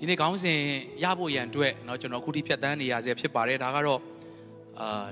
[0.00, 0.60] ဒီနေ့ခေါင်းစဉ်
[1.02, 4.00] ရဖို့ရန်အတွက်เนาะကျွန်တော်အခုထိဖြတ်တန်းနေရဆဲဖြစ်ပါတယ်ဒါကတော့
[4.80, 5.06] အာ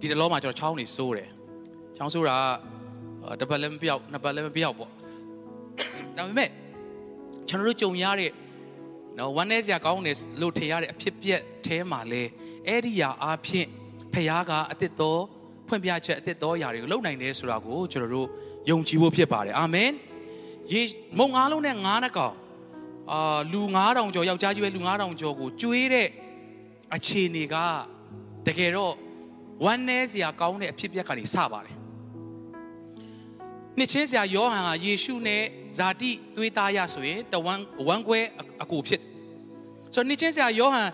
[0.00, 1.28] ဒီတလောမှာကျွန်တော်ချောင်းနေစိုးတယ်
[1.96, 2.36] ချောင်းစိုးတာ
[3.40, 4.90] ကတစ်ပတ်လည်းမပြောက်နှစ်ပတ်လည်းမပြောက်ပေါ့
[6.16, 6.48] ဒါပေမဲ့
[7.48, 8.30] ကျွန်တော်တို့ကြုံရတဲ့
[9.18, 12.22] နော်ဝမ်းနေစရာကောင်းတယ်လို့ထင်ရတဲ့အဖြစ်ပြက်အဲမှာလဲ
[12.66, 13.68] အဲ့ဒီရာအားဖြင့်
[14.12, 15.22] ဖခင်ကအတစ်တော်
[15.68, 18.28] ဖွင့်ပြချက်အတစ်တော်ຢာတွေကိုလုပ်နိုင်တယ်ဆိုတာကိုကျွန်တော်တို့
[18.70, 19.90] ယုံကြည်ဖို့ဖြစ်ပါတယ်အာမင်
[20.72, 20.82] ယေ
[21.18, 22.34] မုံငါးလုံးနဲ့ငါးနှကောင်
[23.11, 26.07] အာလူ9000ကျော်ယောက်ျားကြီးပဲလူ9000ကျော်ကိုကျွေးတဲ့
[26.95, 27.55] အခြေအနေက
[28.47, 28.93] တကယ်တော့
[29.65, 31.75] ဝမ်းနေစရာကောင်းတဲ့အဖြစ်ပြက်ကနေစပါတယ်
[33.77, 35.43] နှစ်ချင်းစရာယောဟန်ဟာယေရှုနဲ့
[35.77, 38.19] ဇာတိသွေးသားရဆိုရင်တဝမ်းဝမ်းခွဲ
[38.63, 39.01] အကူဖြစ်
[39.93, 40.89] ဆိုတော့နှစ်ချင်းစရာယောဟန်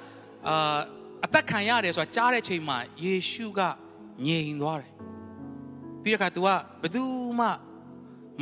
[0.47, 0.79] အာ
[1.25, 3.61] အသက်ခံရတယ်ဆိုတာကြားတဲ့ချိန်မှာယေရှုက
[4.25, 4.91] ငြိမ်သွားတယ်
[6.03, 6.47] ပြီးတော့က तू က
[6.81, 7.03] ဘယ်သူ
[7.39, 7.47] မှ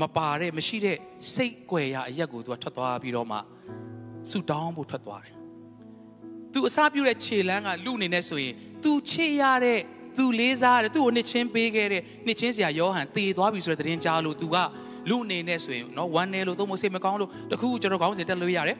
[0.02, 0.98] မပါတဲ့မရှိတဲ့
[1.34, 3.38] စိတ်ကြွယ်ရအရက်ကို तू ကထွက်သွားပြီးတော့မှ
[4.30, 5.36] ဆူတောင်းဖို့ထွက်သွားတယ်
[6.54, 9.80] သူအစားပြုတဲ့ခြေလမ်းကလူအနေနဲ့ဆိုရင်သူခြေရတဲ့
[10.18, 14.58] သူလေးစားတဲ့သူ့ကိုနှစ်ချင်းပေးခဲ့တဲ့နှစ်ချင်းဆရာယောဟန်တေသွားပြီဆိုတဲ့သတင်းကြားလို့သူက
[15.10, 18.78] လူအနေနဲ့ဆိုရင်နော်ဝမ်းနေလို့သုံးမစိတ်မကောင်းလို့တခုကျွန်တော်ကောင်းစင်တက်လို့ရတယ်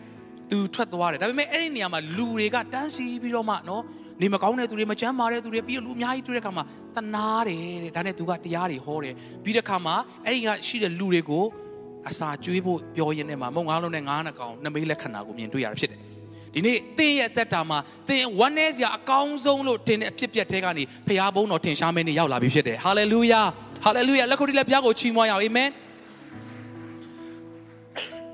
[0.52, 3.84] သူထွက်သွားတယ်ဒါပေမဲ့အဲ့ဒီနေရာမှာလူတွေကတန်းစီပြီးတော့မှနော်
[4.22, 6.64] နေမကောင်းတဲ့သူတွေမချမ်းမာတဲ့သူတွေပြီးတော့လူအများကြီးတွေ့တဲ့ခါမှာ
[6.96, 11.46] တနာတယ်တဲ့ဒါနဲ့သူကတရားတွေဟောတယ်ပြီးတဲ့ခါမှာအဲ့ဒီကရှိတဲ့လူတွေကို
[12.10, 16.02] အစာကျွေးဖို့ပြောရင်းနဲ့မှာမုံငါးလုံးနဲ့ငါးနှကောင်နှမိတ်လက္ခဏာကိုမြင်တွေ့ရတာဖြစ်တယ်
[16.54, 17.78] ဒီနေ့တင်းရဲ့အသက်တာမှာ
[18.10, 23.42] တင်းဝမ်းနည်းစရာအကောင်းဆုံးလို့တင်တဲ့အဖြစ်ပြက်တဲ့ကနေဖခင်ဘုန်းတော်ထင်ရှားမင်းနေရောက်လာပြီဖြစ်တယ်ဟာလေလုယာ
[23.84, 25.70] ဟာလေလုယာလက်ခုပ်တီးလက်ဖျားကိုချီးမွမ်းရအောင်အာမင်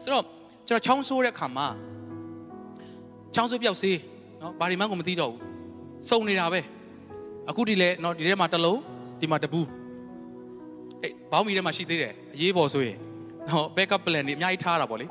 [0.04, 0.24] ဆိုတော့
[0.68, 1.68] ကျွန်တော်ချောင်းဆိုးတဲ့ခါမှာ
[3.36, 3.98] ချောင်းဆိုးပြောက်စေး
[4.42, 5.42] နော်ဘာဒီမှကိုမသိတော့ဘူး
[6.10, 6.60] စုံနေတာပဲ
[7.50, 8.80] အခုဒီလဲနော်ဒီထဲမှာတစ်လုံး
[9.20, 9.68] ဒီမှာတပူး
[11.02, 12.98] အေးဘောင်းမီထဲမှာရှိသေးတယ်အရေးပေါ်ဆိုရင်
[13.51, 15.07] နော် backup plan တွေအများကြီးထားတာပေါ့လေ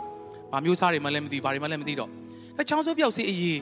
[0.52, 2.10] ဘာမျိုးစားတွေမှလည်းမသိဘာတွေမှလည်းမသိတော့
[2.58, 3.60] အဲချောင်းဆိုးပြောက်စေးအရေး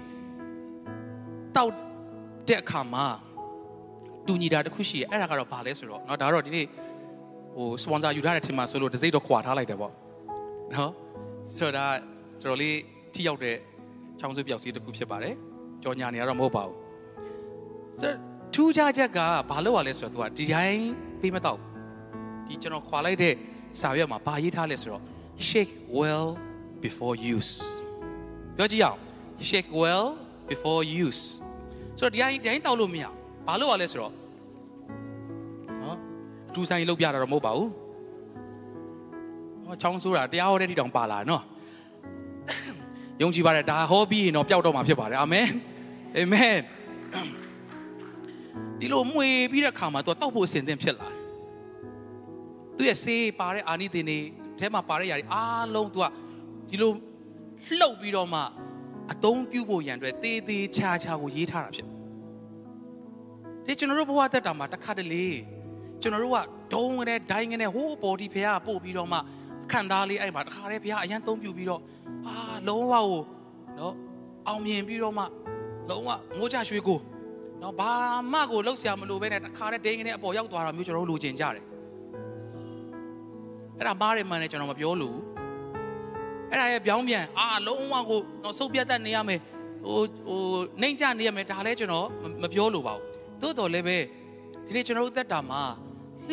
[1.56, 1.74] တောက်
[2.48, 3.06] တဲ့အခါမှာ
[4.28, 6.66] တူညီတာတစ်ခုရှိရဲ့အဲ့ဒါကတော့ဘာလဲဆိုတော့เนาะဒါတော့ဒီနေ့
[7.56, 9.92] ဟိုစပွန်ဆာယူထားတဲ့ထင်မှာဆိုလို့တစ်စိတ်တော့ခွာထားလိုက်တယ်ပေါ့
[10.72, 10.92] เนาะ
[11.58, 11.86] ဆိုတော့ဒါ
[12.44, 12.76] တော်တော်လေး
[13.14, 13.56] ထိရောက်တဲ့
[14.20, 15.34] ချောင်းဆွေးပြောက်စီးတစ်ခုဖြစ်ပါတယ်
[15.84, 16.78] ကြော်ညာနေရတော့မဟုတ်ပါဘူး
[18.02, 18.18] ဆိုတော့
[18.54, 20.84] ထူးခြားချက်ကဘာလို့ ਆ လဲဆိုတော့ तू ကဒီတိုင်း
[21.22, 21.58] ပေးမတော့
[22.48, 23.34] ဒီကျွန်တော်ခွာလိုက်တဲ့
[23.81, 25.03] စာရွက်မှာဘာရေးထားလဲဆိုတော့
[25.49, 26.29] shake well
[26.85, 27.53] before use
[28.57, 28.99] ပြောကြည့်အောင်
[29.49, 30.07] shake well
[30.51, 31.23] before use
[31.99, 33.05] ဆိုတော့ဒီတိုင်းဒီတိုင်းတောက်လို့မရ
[33.47, 34.13] ဘာလို့ ਆ လဲဆိုတော့
[35.83, 35.97] နော်
[36.49, 37.71] အထူးဆိုင်လောက်ပြတာတော့မဟုတ်ပါဘူး
[39.67, 41.43] ဟောချောင်းဆိုးတာတရားဟောတဲ့တိတောင်ပါလာနော်
[43.23, 45.49] ယုံကြည်ပါတယ်ဒါဟောပြီးရင်တော့ပျောက်တော့မှာဖြစ်ပါတယ်အာမင်
[46.17, 46.59] အာမင်
[48.81, 51.14] ဒီလိုမှွေပြီးတဲ့ခါမှာသူကတောက်ဖို့အစဉ်သင့်ဖြစ်လာတယ်
[52.77, 54.19] သူရဲ့ဆေးပါတဲ့အာနိသင်တွေ
[54.59, 56.07] ထဲမှာပါတဲ့ຢာတွေအားလုံးသူက
[56.69, 56.93] ဒီလို
[57.79, 58.41] လှုပ်ပြီးတော့မှ
[59.13, 61.89] အသုံးပြုဖို့ရန်အတွက်တေးသေးချာချာကိုရေးထားတာဖြစ်
[63.67, 65.27] ဒီကျွန်တော်တို့ဘဝတက်တာမှာတစ်ခါတလေ
[66.03, 66.39] ကျွန်တော်တို့က
[66.75, 69.19] ဒုံငနဲ့ဒိုင်းငနဲ့ဟိုးပေါ်ဒီဖះပို့ပြီးတော့မှ
[69.73, 71.81] ခန္ဓာလေးအဲ့မှာတစ်ခါတည်းဖះအရန်သုံးပြုပြီးတော့
[72.27, 72.37] အာ
[72.69, 73.23] လုံးဝကို
[73.79, 73.95] နော်
[74.49, 75.25] အောင်မြင်ပြီးတော့မှ
[75.91, 76.99] လုံးဝငိုးချရွှေကို
[77.63, 77.93] နော်ဘာ
[78.33, 81.65] မှကိုလှုပ်ရှားမလို့ပဲနဲ့တစ်ခါတည်းဒိန်းကနေအပေါ်ရောက်သွားတာမျိုးကျွန်တော်တို့လိုချင်ကြတယ်
[83.79, 85.17] အဲ့ဒါမားတယ်မှန်တယ်ကျွန်တော်မပြောလို့
[86.51, 89.41] အဲ့ဒါရဲ့ပြောင်းပြန်အာလုံးဝကိုတော့စုပ်ပြတ်တတ်နေရမယ်
[89.85, 90.41] ဟိုဟို
[90.81, 92.07] နှိမ့်ချနေရမယ်ဒါလည်းကျွန်တော်
[92.43, 93.05] မပြောလို့ပါဘူး
[93.41, 93.97] သို့တော်လည်းပဲ
[94.67, 95.63] ဒီနေ့ကျွန်တော်တို့သက်တာမှာ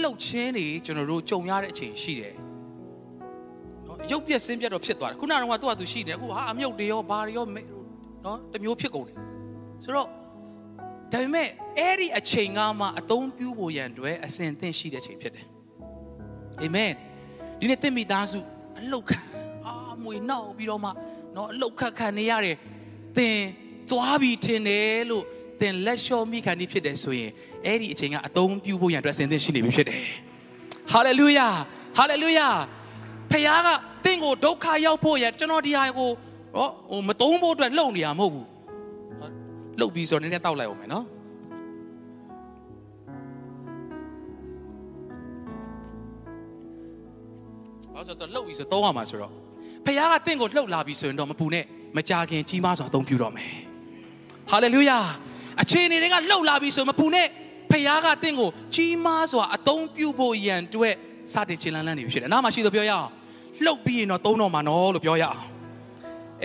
[0.02, 2.36] လှုပ်ချင်းနေကျွန်တော်တို့ကြုံရတဲ့အချိန်ရှိတယ်
[3.86, 7.46] နော်ရုပ်ပြက်ဆင်းပြက်တော့ဖြစ်သွားတယ်ခုနကတော့သူ့ဟာသူရှိတယ်အခုဟာအမြုပ်တွေရောဘာတွေရော
[8.26, 9.18] နော်တမျိုးဖြစ်ကုန်တယ်
[9.84, 10.08] ဆိုတော့
[11.12, 11.48] ဒါပေမဲ့
[11.78, 15.46] အဲ့ဒီအချိန်ကမှအသုံးပြုဖို့ရန်အတွက်အစဉ်သင့်ရှိတဲ့အချိန်ဖြစ်တယ်
[16.62, 16.92] အာမင်
[17.62, 18.40] ဒီနေ့တင့်မိသားစု
[18.80, 19.18] အလောက်ခံ
[19.68, 19.74] အာ
[20.04, 20.90] မွေနောက်ပြီးတော့မှ
[21.36, 22.56] နော်အလောက်ခက်ခံနေရတယ်
[23.18, 23.38] သင်
[23.90, 25.24] သွားပြီးထင်တယ်လို့
[25.60, 27.32] သင်လက်လျှော့မိခံနေဖြစ်တယ်ဆိုရင်
[27.66, 30.04] အဲ့ဒီအချိန်ကအသုံးပြုဖို့ရန်အတွက်ဆင်သင့်ရှိနေပြီဖြစ်တယ်
[30.92, 31.48] ဟာလေလုယာ
[31.98, 32.48] ဟာလေလုယာ
[33.32, 33.70] ဖခင်က
[34.06, 36.10] သင်ကိုဒုက္ခရောက်ဖို့ရကျွန်တော်ဒီဟာကို
[36.56, 38.48] ဟောမတုံးဖို့အတွက်လှုပ်နေတာမဟုတ်ဘူး
[39.80, 41.06] လှုပ်ပြီးဆိုတော့နည်းနည်းတောက်လိုက်အောင်မယ်နော်
[48.02, 49.32] ဘာလို့ဆိုတော့လှုပ်ပြီးဆိုသုံးရမှာဆိုတော့
[49.86, 51.66] ဖခင်ကတင့်ကိုလှုပ်လာပြီဆိုရင်တော့မပူနဲ့
[51.98, 53.54] မကြခင်ကြီးမားစွာအသုံးပြုတော့မယ်
[54.52, 55.00] ဟာလေလုယာ
[55.62, 57.28] အခြေအနေတွေကလှုပ်လာပြီဆိုမပူနဲ့
[57.72, 60.96] ဖခင်ကတင့်ကိုကြီးမားစွာအသုံးပြုဖို့ရန်အတွက်
[61.34, 63.08] စတင်ခြေလန်းလန်းနေပြီဖြစ်တယ်နားမှာရှိလို့ပြောရအောင်
[63.66, 65.40] လှုပ်ပြီးရင်တော့သုံးတော့မှာနော်လို့ပြောရအောင်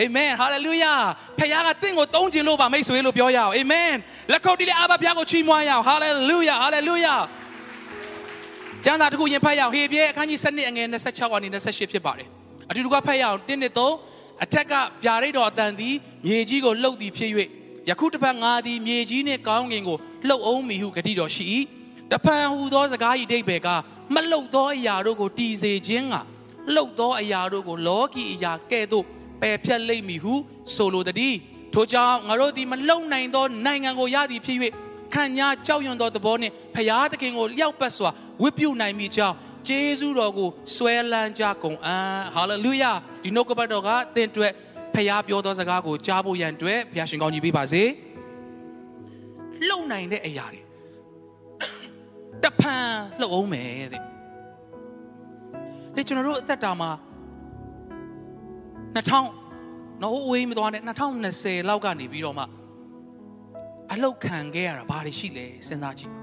[0.01, 0.93] အာမင်ဟာလေလုယာ
[1.39, 3.93] ဖခင်ကတင့်ကိုသုံးခြင်းလို့ပါမိတ်ဆွေလို့ပြောရအောင်အာမင်
[4.33, 7.15] လက်ခုပ်တီးလေးအာဘဘုရားကိုချီးမွမ်းရအောင်ဟာလေလုယာဟာလေလုယာ
[8.89, 12.29] ကျမ်းစာတစ်ခုရင်ဖတ်ရအောင်ဟေပြဲအခန်းကြီး7အငယ်26ကနေ28ဖြစ်ပါတယ်
[12.71, 13.73] အတူတူကဖတ်ရအောင်1နဲ့
[14.09, 14.73] 3အထက်က
[15.03, 15.95] ပြာရိတ်တော်အတန်သည်
[16.27, 17.31] မြေကြီးကိုလှုပ်သည်ဖြစ်၍
[17.89, 19.99] ယခုတစ်ပတ်ငါသည်မြေကြီးနှင့်ကောင်းကင်ကို
[20.29, 21.45] လှုပ်အောင်မီဟုဂတိတော်ရှိ၏
[22.13, 23.69] တဖန်ဟူသောစကား၏အဓိပ္ပာယ်က
[24.15, 26.15] မလှုပ်သောအရာတို့ကိုတည်စေခြင်းက
[26.75, 29.05] လှုပ်သောအရာတို့ကိုလောကီအရာကဲ့သို့
[29.41, 30.35] ပယ်ဖြတ်လိမ့်မည်ဟု
[30.75, 31.35] ဆိုလိုသည်
[31.75, 34.59] ထို့ကြောင့်ငါတို့သည်မလုံနိုင်သောနိုင်ငံကိုရသည်ဖြစ်၍
[35.15, 38.11] ခံညာကြောက်ရွံ့သောသဘောနှင့်ဖျားသခင်ကိုလျောက်ပတ်စွာ
[38.43, 39.37] ဝတ်ပြုနိုင်မိကြောင်း
[39.69, 42.93] ဂျေဇုတော်ကိုဆွဲလန်းကြကုန်အံ့ဟာလေလုယာ
[43.23, 44.53] ဒီနှုတ်ကပတ်တော်ကသင်အတွက်
[44.95, 47.83] ဖျားပြောသောစကားကိုကြားဖို့ရန်အတွက်ဘုရားရှင်ကောင်းကြီးပေးပါစေ
[49.69, 50.61] လုံနိုင်တဲ့အရာတွေ
[52.43, 52.89] တဖန်
[53.21, 54.03] လှုပ်အောင်မယ်တဲ့
[55.95, 56.91] ဒီကျွန်တော်တို့အသက်တာမှာ
[58.97, 60.83] 2000နော်ဝေးမသွားနဲ့
[61.27, 62.45] 2020လောက်ကနေပြီးတော့မှ
[63.92, 66.14] အလောက်ခံခဲ့ရတာဘာတွေရှိလဲစဉ်းစားကြည့်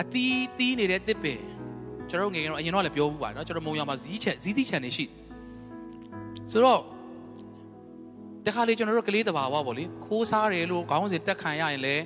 [0.00, 1.40] အတီးတီးနေတဲ့တစ်ပင်
[2.10, 5.04] ကျွန်တော်ငယ်ငယ်တော့အရင်တော့လည်းပြောဘူးပါเนาะကျွန်တော်မုံရမှာဇီးချက်ဇီးတိချန်နေရှိ
[6.50, 6.80] ဆိုတော့
[8.46, 12.02] တခါလေကျွန်တော်တို့ကလေးတဘာဝပေါ့လေခိုးစားတယ်လို့ခေါင်းစဉ်တက်ခံရရင်လည်း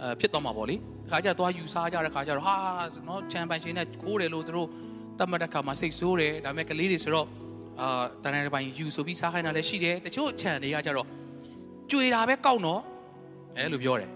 [0.00, 0.76] အဲဖြစ်သွားမှာပေါ့လေ
[1.10, 2.56] ခါကျတော့ယူစားကြတဲ့ခါကျတော့ဟာ
[3.08, 4.68] နော်ချန်ပန်ရှင်နဲ့ခိုးတယ်လို့သူတို့
[5.18, 7.26] တတ်မှတ်တဲ့ခါမှာစိတ်ဆိုးတယ်ဒါပေမဲ့ကလေးတွေဆိုတော့
[7.80, 11.06] အာတန်တဲ့ပိုင်းယူဆိုပြီးစားခိုင်းတာလည်းရှိတယ်တချို့ချန်တွေကကျတော့
[11.91, 12.81] ကြွေတာပဲကောက်တော့
[13.57, 14.09] အဲလိုပြောတယ်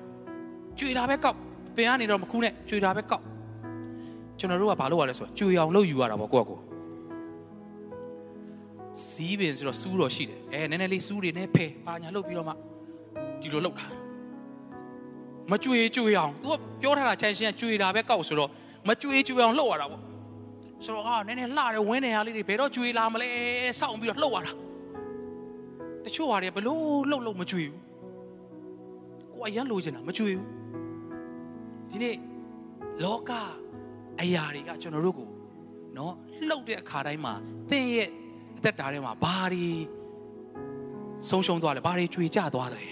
[0.79, 1.37] ကြွေတာပဲကောက်
[1.75, 3.23] ပင်ကနေတော့မခုနဲ့ကြွေတာပဲကောက်
[4.39, 6.59] ကျွန်တော်တို့ကဘာလုပ်ရလဲဆိုတော့ကြွေအောင်လုပ်ယူရတာပေါ့ကိုယ့်ကို
[9.07, 12.53] စီးပင်ဆိုတော့စူးတော့ရှိတယ်အဲနည်းနည်းလေးစူးတွေနဲ့ဖယ်ပါညာလုပ်ပြီးတော့မှ
[13.41, 13.85] ဒီလိုလုပ်တာ
[15.51, 18.49] မကြွေကြွေအောင် तू ကပြောထားတာချန်ရှင်းကြွေတာပဲကောက်ဆိုတော့
[18.87, 20.01] မကြွေကြွေအောင်လှုပ်ရတာပေါ့
[20.85, 23.27] ဆိုတော့ဟာနည်းနည်းလှတယ်ဝင်းနေရလေးတွေဘယ်တော့ကြွေလာမလဲ
[23.79, 24.53] စောင့်ပြီးတော့လှုပ်ရတာ
[26.05, 27.79] တချို့ဟာတွေဘလို့လှုပ်လို့မကြွေဘူး
[29.31, 30.47] ကိုအရန်လိုချင်တာမကြွေဘူး
[31.89, 32.15] ဒီနေ့
[33.03, 33.31] လောက
[34.21, 35.29] အရာတွေကကျွန်တော်တို့ကို
[35.97, 36.13] နော်
[36.49, 37.33] လှုပ်တဲ့အခါတိုင်းမှာ
[37.69, 38.09] သင်ရဲ့
[38.57, 39.67] အသက်တာထဲမှာဘာတွေ
[41.29, 42.91] ဆုံးရှုံးသွားလဲဘာတွေကြွေကျသွားတယ်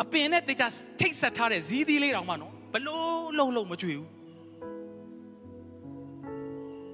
[0.00, 0.68] အပင်နဲ့တေချာ
[1.00, 4.08] ထိတ်ဆက်ထားတဲ့ဇီးသီးလေးတောင်မှနော်ဘလို့လှုပ်လို့မကြွေဘူး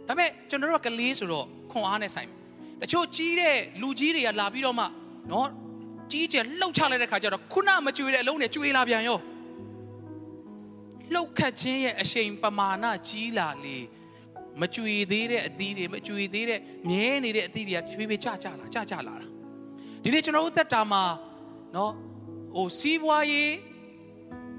[0.06, 2.28] ဒါပေမဲ့ကျွန်တော်တို့ကကလေးဆိုတော့ခွန်အားနဲ့ဆိုင်
[2.80, 4.84] တချို့ကြီးတဲ့လူကြီးတွေကလာပြီးတော့မှ
[5.30, 5.48] နော်
[6.10, 9.18] ကြီးကျယ်လှုပ်ချလိုက်တဲ့ခါကျတော့ခုနမကြွေတဲ့အလုံးနဲ့ကြွေလာပြန်ရော
[11.14, 13.76] လှုပ်ခတ်ခြင်းရဲ့အရှိန်ပမာဏကြီးလာလေ
[14.60, 19.26] မကြွေသေးတဲ့အသီးတွေမကြွေသေးတဲ့မြဲနေတဲ့အသီးတွေကဖြည်းဖြည်းကျကျလာကျကျလာတာ
[20.02, 21.02] ဒီနေ့ကျွန်တော်တို့သက်တာမှာ
[21.76, 21.92] နော်
[22.54, 23.52] ဟိုစီးပွားရေး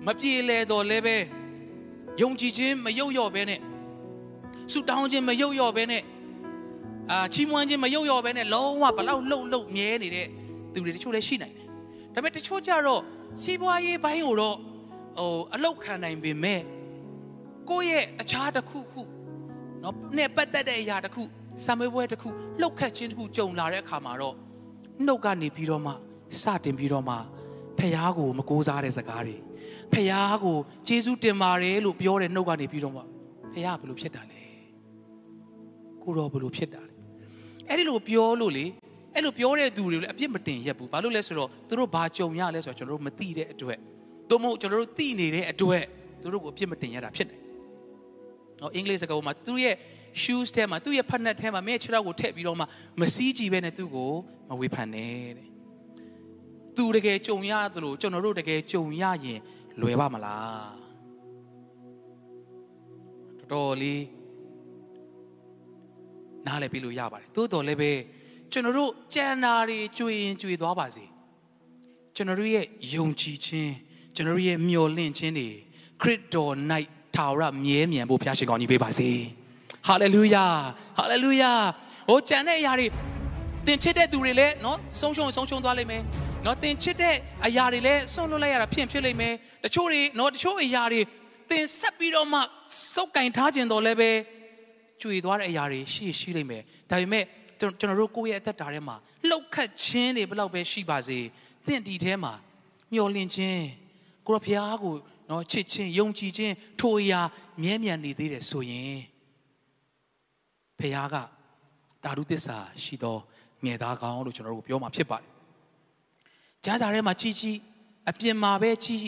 [0.05, 1.17] မပြေလဲတော့လဲပဲ
[2.21, 3.59] ယုံကြည်ခြင်းမယုတ်လျော့ပဲနဲ့
[4.71, 6.01] ဆူတောင်းခြင်းမယုတ်လျော့ပဲနဲ့
[7.11, 10.27] အာချီးမွမ်းခြင်းမယုတ်လျော့ပဲနဲ့လုံးဝဘလောက်လှုပ်လှုပ်မြဲနေတဲ့
[10.73, 11.65] သူတွေတချို့လည်းရှိနိုင်တယ်
[12.13, 13.01] ဒါပေမဲ့တချို့ကြတော့
[13.43, 16.61] စီးပွားရေးဘိုင်းကိုတော့ဟိုအလောက်ခံနိုင်ပေမဲ့
[17.69, 19.01] ကိုယ့်ရဲ့အခြားတစ်ခုခု
[19.83, 21.23] နော်နဲ့ပတ်သက်တဲ့အရာတစ်ခု
[21.65, 22.29] စံမွေးပွဲတစ်ခု
[22.61, 24.35] လှုပ်ခတ်ခြင်းတစ်ခုကြုံလာတဲ့အခါမှာတော့
[25.05, 25.91] နှုတ်ကနေပြီးတော့မှ
[26.41, 27.15] စတင်ပြီးတော့မှ
[27.77, 29.35] ဖះကိုမကိုးစားတဲ့စကားတွေ
[29.93, 30.13] ဖះ
[30.43, 30.57] ကို
[30.87, 33.01] ကျေးဇူးတင်ပါတယ်လို့ပြောတဲ့နှုတ်ကနေပြီးတော့မှ
[33.53, 34.41] ဖះဘယ်လိုဖြစ်တာလဲ
[36.03, 36.88] ကိုတော့ဘယ်လိုဖြစ်တာလဲ
[37.69, 38.65] အဲ့ဒီလိုပြောလို့လေ
[39.15, 43.79] အဲ့လိုပြောတဲ့သူတွေလည်းအပြစ်မတင်ရက်ဘူးဘာလို့လဲဆိုတော့သူတို့ဘာကြုံရလဲဆိုတော့ကျွန်တော်တို့မသိတဲ့အတွက်
[44.29, 45.83] သို့မဟုတ်ကျွန်တော်တို့သိနေတဲ့အတွက်
[46.21, 47.39] သူတို့ကိုအပြစ်မတင်ရတာဖြစ်တယ်။
[48.59, 49.75] ဟောအင်္ဂလိပ်စကားပေါ်မှာသူရဲ့
[50.21, 52.65] shoes ထဲမှာသူ့ရဲ့ဖက်နက်ထဲမှာမင်းခြေထောက်ကိုထည့်ပြီးတော့မှ
[53.01, 54.11] မစည်းကြည့်ပဲနဲ့သူ့ကို
[54.49, 55.47] မဝေဖန်နဲ့တဲ့။
[56.77, 59.39] သူတကယ်ကြုံရသလိုကျွန်တော်တို့တကယ်ကြုံရရင်
[59.81, 60.69] လွယ်ပါမလား။
[63.39, 64.01] တော်တော်လေး
[66.49, 67.91] နားလည်ပြီးလို့ရပါတယ်။သို့တော်လည်းပဲ
[68.51, 71.05] ကျွန်တော်တို့ကြံနာတွေကြွေရင်ကြွေသွားပါစေ။
[72.15, 72.65] ကျွန်တော်တို့ရဲ့
[72.95, 73.73] ယုံကြည်ခြင်း
[74.15, 75.47] ကျွန်တော်ရဲ့မျှော်လင့်ခြင်းတွေ
[76.01, 76.53] ခရစ်တော်၌
[77.15, 79.09] ထာဝရမြဲမြံဖို့ဖျားရှင်ကောင်းကြီးပေးပါစေ
[79.87, 80.45] ဟာလေလုယာ
[80.97, 81.51] ဟာလေလုယာ
[82.09, 82.87] ဟိုကြံတဲ့အရာတွေ
[83.65, 86.01] သင်ချစ်တဲ့သူတွေလည်းနော်ဆုံးရှုံးဆုံးရှုံးသွားလိမ့်မယ်
[86.45, 87.15] နော်သင်ချစ်တဲ့
[87.45, 91.01] အရာတွေလည်းဆုံးလွတ်လိုက်ရတာဖြစ်ဖြစ်လိမ့်မယ်တချို့တွေနော်တချို့အရာတွေ
[91.49, 92.39] သင်ဆက်ပြီးတော့မှ
[92.95, 94.11] စုပ်ကင်ထားခြင်းတော်လည်းပဲ
[95.01, 97.23] ကျွေသွားတဲ့အရာတွေရှိရှိလိမ့်မယ်ဒါပေမဲ့
[97.59, 98.95] ကျွန်တော်တို့ကိုယ့်ရဲ့အသက်တာထဲမှာ
[99.29, 101.19] လှုပ်ခတ်ခြင်းတွေဘယ်လောက်ပဲရှိပါစေ
[101.67, 102.33] သင်ဒီထဲမှာ
[102.93, 103.63] မျောလင့်ခြင်း
[104.27, 104.95] ကိုရဖျားကို
[105.29, 107.21] နော်ချစ်ချင်းယုံကြည်ခြင်းထိုအရာ
[107.63, 108.99] မြဲမြံနေသေးတယ်ဆိုရင်
[110.79, 111.15] ဖျားက
[112.03, 113.17] တာရုသစ္စာရှိသော
[113.65, 115.29] ငယ်သားကောင်းလို့ကျွန်တော်တို့ပြောမှာဖြစ်ပါတယ်။
[116.63, 117.57] ကြားစာထဲမှာကြီးကြီး
[118.09, 119.01] အပြင်မှာပဲကြီး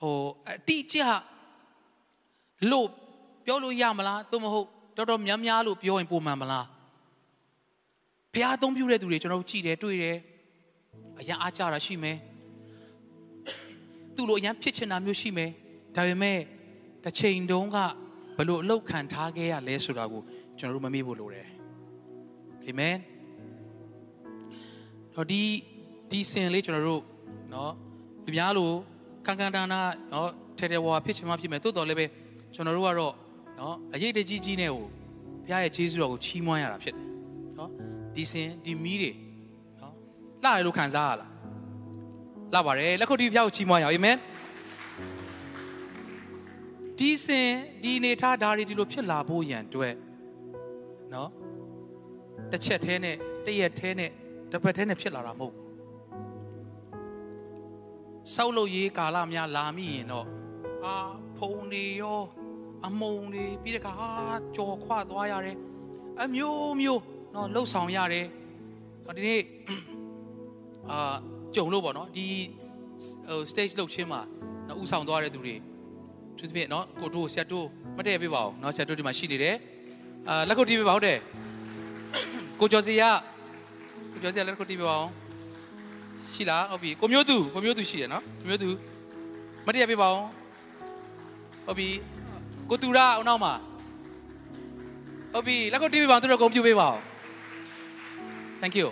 [0.00, 0.16] ဟို
[0.48, 0.98] အတိအကျ
[2.70, 2.88] လို့
[3.47, 6.65] ပြောလို့ရမလားသို့မဟုတ်တော်တော်များများလို့ပြောရင်ပုံမှန်မလား
[8.33, 10.17] ဖះအသုံးပြုတဲ့သူတွေကျွန်တော်တို့ကြည်တယ်တွေ့တယ်
[11.19, 12.17] အရင်အားကြတာရှိမယ်
[14.15, 15.51] သူ့လိုအရန်ဖြစ်ချင်တာမျိုးရှိမယ်
[15.95, 16.39] ဒါပေမဲ့
[17.03, 17.77] တစ်ချိန်တုန်းက
[18.37, 20.21] ဘလို့အလုတ်ခံထားခဲ့ရလဲဆိုတာကို
[20.59, 21.47] ကျွန်တော်တို့မမေ့ဖို့လိုတယ်
[22.65, 22.95] အာမင်
[25.15, 25.41] တော့ဒီ
[26.11, 27.03] ဒီစင်လေးကျွန်တော်တို့
[27.51, 27.71] เนาะ
[28.25, 28.75] လူများလို့
[29.25, 30.27] ကန်ကန်တာနာเนาะ
[30.57, 32.05] ထဲထဲဝါဖြစ်ချင်မှဖြစ်မယ်တိုးတော်လည်းပဲ
[32.55, 33.13] ကျွန်တော်တို့ကတော့
[33.58, 34.86] နော်အရေးတကြီးကြီးနဲ့ဟို
[35.46, 37.08] ဘုရားရဲ့ခြေဆုတော်ကိုချီးမွမ်းရတာဖြစ်တယ်
[37.58, 37.70] နော်
[38.14, 39.12] ဒီစင်ဒီမီးတွေ
[39.80, 39.92] နော်
[40.42, 41.30] လှရလို့ခံစားရလား
[42.54, 44.16] လှပါတယ်လက်ခုပ်တီးဘုရားကိုချီးမွမ်းရအောင်အာမင်
[46.98, 47.48] ဒီစင်
[47.82, 49.94] ဒီနေထားဒါတွေဒီလိုဖြစ်လာဖို့ရန်အတွက်
[51.14, 51.30] နော်
[52.50, 54.10] တစ်ချက်သေးနဲ့တစ်ရက်သေးနဲ့
[54.50, 55.54] တစ်ပတ်သေးနဲ့ဖြစ်လာတာမဟုတ်
[58.34, 60.26] ဆောက်လို့ရေးကာလများလာမိရင်တော့
[60.84, 60.96] အာ
[61.36, 62.20] ဖုန်နေရော
[62.85, 63.93] အမုံနေပြီးတခါ
[64.55, 65.57] ကြော်ခွသွားရတယ်
[66.21, 67.01] အမျိုးမျိုး
[67.33, 68.25] เนาะလှုပ်ဆောင်ရတယ်
[69.17, 69.41] ဒီနေ့
[70.89, 71.15] အာ
[71.55, 72.27] ကြုံလို့ပေါ့နော်ဒီ
[73.27, 74.21] ဟို stage လှုပ်ချင်းမှာ
[74.67, 75.55] နော်ဥဆောင်သွားတဲ့သူတွေ
[76.37, 79.55] သူသဖြင့်နော်ကိုတို့ဆက်တို့မတည့်ပေးပါအောင်နော်ဆက်တို့ဒီမှာရှိနေတယ်
[80.29, 81.19] အာလက်ကုတ်တီးပေးပါဟုတ်တယ်
[82.59, 83.03] ကိုကျော်စီရ
[84.11, 85.11] ကိုကျော်စီရလက်ကုတ်တီးပေးပါအောင်
[86.33, 88.69] ရှိလားဟုတ်ပြီကိုမျိုးသူကိုမျိုးသူရှိတယ်နော်ကိုမျိုးသူ
[89.65, 90.27] မတည့်ပေးပါအောင်
[91.65, 91.87] ဟုတ်ပြီ
[92.70, 93.52] ကိုတူရအောင်နောက်မှာ
[95.32, 97.02] ဟုတ်ပြီလက်ကုတ်တီးပေးပါအောင်သူတို့ဂုဏ်ပြုပေးပါအောင်
[98.60, 98.88] thank you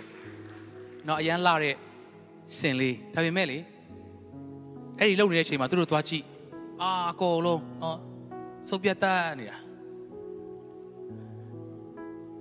[1.07, 1.75] နော်အရန်လာတဲ့
[2.57, 3.57] စင်လေးဒါပေမဲ့လေ
[4.99, 6.23] အဲ့ဒီလုံနေတဲ့အချိန်မှာသူတို့သွားကြည့်
[6.81, 7.99] အာအကုန်လုံးနော်
[8.69, 9.57] စုပ်ပြတ်တတ်နေတာ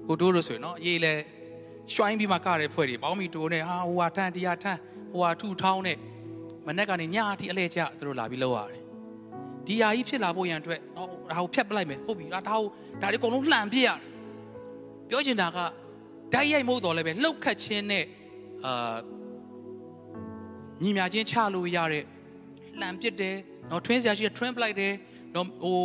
[0.07, 1.15] ဟိုတိုးလို့ဆိုရင်နော်ရေးလဲ
[1.95, 4.79] ရွှိုင်းပြီးမှကတဲ့ဖွဲ့တွေပေါင်းပြီးတိုးနေဟာဟိုဟာထန်တရားထန်
[5.13, 5.99] ဟိုဟာထုထောင်းနဲ့
[6.67, 8.86] မနေ့ကနေညအထိအလဲကျသူတို့လာပြီးလောက်ရတယ်
[9.67, 12.63] ဒီဟာကြီးဖြစ်လာဖို့ရန်အတွက်နော်ဒါကိုဖြတ်ပလိုက်မယ်ဟုတ်ပြီဒါဒါကို
[13.03, 13.99] ဒါတွေအကုန်လုံးလှန်ပြရတယ်
[15.09, 15.59] ပြောချင်တာက
[16.33, 18.05] ဓာတ်ရိုက်မဟုတ်တော့လည်းပဲလှုပ်ခတ်ခြင်းနဲ့
[18.65, 18.97] အာ
[20.83, 22.05] ညီမြချင်းချလို့ရတဲ့
[22.81, 23.37] လှန်ပစ်တယ်
[23.71, 24.93] နော်ထွင်းစရာရှိတဲ့ထွင်းပလိုက်တယ်
[25.35, 25.79] နော်ဟို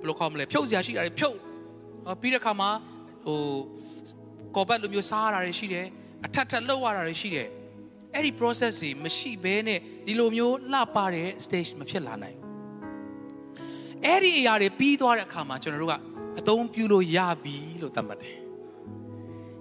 [0.00, 1.36] ဘယ်လိုခေါ်မလဲဖြုတ်စရာရှိတာတွေဖြုတ်
[2.06, 2.70] နော်ပြီးတဲ့ခါမှာ
[3.26, 3.38] ဟို
[4.56, 5.86] ကော်ပတ်လိုမျိုးစားရတာတွေရှိတယ်
[6.26, 7.48] အထက်ထက်လှုပ်ရတာတွေရှိတယ်
[8.14, 12.38] အဲ့ဒီ process တွေမရှိဘဲနဲ့ဒီလိုမျိုးလှပတဲ့ stage မဖြစ်လာနိုင်
[14.04, 15.94] အဲ့ဒီအရာတွေပြီးသွားတဲ့အခါမှာကျွန်တော်တို့က
[16.38, 18.38] အသုံးပြုလို့ရပြီလို့သတ်မှတ်တယ်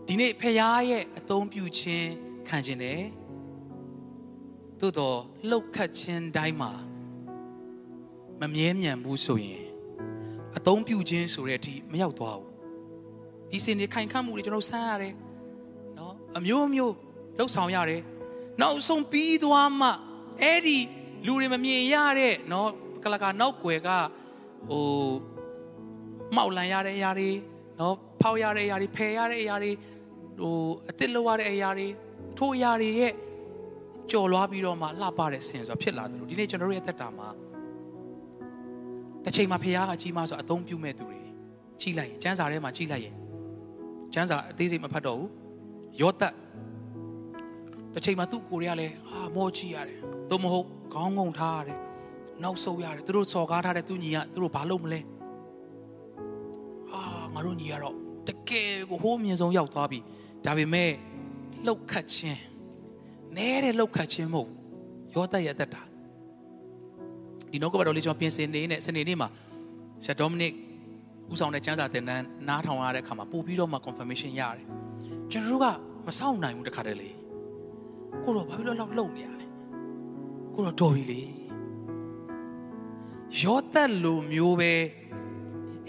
[0.07, 2.09] ဒီနေ့ဖခင်ရဲ့အသုံးပြုခြင်း
[2.49, 3.01] ခံခြင်းတယ်
[4.79, 5.17] သို့တော့
[5.49, 6.71] လှုပ်ခတ်ခြင်းတိုင်းမှာ
[8.41, 9.65] မမြဲမြံဘူးဆိုရင်
[10.57, 12.51] အသုံးပြုခြင်းဆိုတဲ့အထိမရောက်သွားဘူး
[13.51, 15.13] ဒီစင်တွေခိုင်ခန့်မှုတွေကျွန်တော်ဆန်းရတယ်
[15.97, 16.93] နော်အမျိုးမျိုး
[17.37, 18.01] လှုပ်ဆောင်ရတယ်
[18.61, 19.89] နောက်ဆုံးပြီးသွားမှ
[20.41, 20.77] အဲ့ဒီ
[21.25, 22.69] လူတွေမမြင်ရတဲ့နော်
[23.03, 23.89] ကလကာနောက်ွယ်က
[24.69, 24.85] ဟို
[26.35, 27.29] မှောက်လန်ရတဲ့အရာတွေ
[27.79, 29.71] နော်ဖောက်ရတဲ့အရာတွေဖယ်ရတဲ့အရာတွေ
[30.39, 30.55] ဟို
[30.87, 31.87] အစ်စ်လောက်ရတဲ့အရာတွေ
[32.37, 33.13] ထိုးအရာတွေရဲ့
[34.11, 37.29] ကြော်လွားပြီးတော့မှလှပတဲ့ဆင်ဆိုတာဖြစ်လာတယ်လို့ဒီနေ့ကျွန်တော်တို့ရဲ့အသက်တာမှာ
[39.23, 41.19] တစ်ချိန်မှာဖခင်ကကြီးမဆိုအသုံးပြုမဲ့သူတွေ
[41.81, 43.15] ကြီးလိုက်ရင်ကျမ်းစာထဲမှာကြီးလိုက်ရင်
[44.13, 45.29] ကျမ်းစာအသေးစိတ်မဖတ်တော့ဘူး
[46.01, 46.33] ယောသတ်
[47.93, 51.79] တစ်ချိန်မှာသူ့ကိုယ်တွေကလည်းဟာမောကြီးရတယ်သို့မဟုတ်ခေါင်းငုံထားရတယ်
[52.43, 54.99] နောက်ဆုပ်ရတယ်သူတို့စော်ကားထားတဲ့သူညီကသူတို့ဘာလုပ်မလဲ
[56.91, 57.01] အာ
[57.33, 57.95] ငါတို့ညီကတော့
[58.27, 59.99] တကယ်ကိုဟိုးမြင်ဆုံးရောက်သွားပြီ
[60.45, 60.91] ဒါပေမဲ့
[61.65, 62.41] လှုပ်ခတ်ခြင်း
[63.37, 64.49] နဲတဲ့လှုပ်ခတ်ခြင်းမဟုတ်
[65.13, 65.81] ယောသတ်ရဲ့အသက်တာ
[67.51, 69.29] ဒီနောက်ကဘတော်လေးကျွန်တော်ပြင်ဆင်နေနဲ့စနေနေ့မှာ
[70.03, 70.53] ဆရာဒေါမနစ်
[71.31, 74.67] ဦးဆောင်တဲ့ကျမ်းစာသင်တန်းနားထောင်ရတဲ့အခါမှာပို့ပြီးတော့မှ confirmation ရတယ်
[75.31, 75.67] ကျွန်တော်တို့က
[76.07, 77.09] မစောင့်နိုင်ဘူးတခါတည်းလေ
[78.23, 79.45] ကိုတော့ဘာဖြစ်လို့လောက်လုံနေရလဲ
[80.55, 81.21] ကိုတော့တော်ပြီလေ
[83.39, 84.73] ယောသက်လိုမျိုးပဲ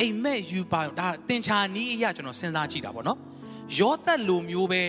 [0.01, 3.19] အိမ်မက်ယူပါဒါတင်ချာနီးအရာကျွန်တော်စဉ်းစားကြည့်တာပေါ့နော်
[3.79, 4.83] ယောသက်လိုမျိုးပဲ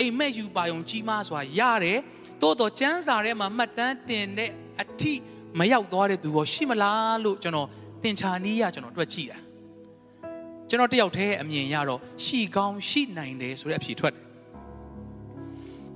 [0.00, 1.98] အိမ်မက်ယူပါယုံကြီးမားစွာရတယ်
[2.40, 5.12] တိုးတော့ကျမ်းစာထဲမှာမှတ်တမ်းတင်တဲ့အထိ
[5.58, 7.68] မရောက်သွားတဲ့သူရောရှိမလားလို့ကျွန်တော်
[8.02, 9.38] သင်္ချာနီးရကျွန်တော်တွက်ကြည့်တာ
[10.68, 14.29] ကျွန်တော်တယောက်တည်းအမြင်ရတော့ရှိကောင်းရှိနိုင်တယ်ဆိုတဲ့အဖြေထွက်တယ်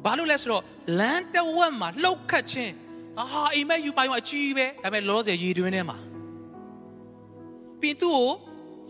[0.05, 0.63] ဘာလို့လဲဆိုတော့
[0.99, 2.73] လမ်းတဝက်မှာလှုပ်ခတ်ခြင်း
[3.19, 5.97] အာအိမ်မက်ယူပိုင်မှာအကြီးပဲဒါပေမဲ့လောလောဆယ်ရေတွင်းထဲမှာ
[7.81, 8.29] ပြီးသူ့ကို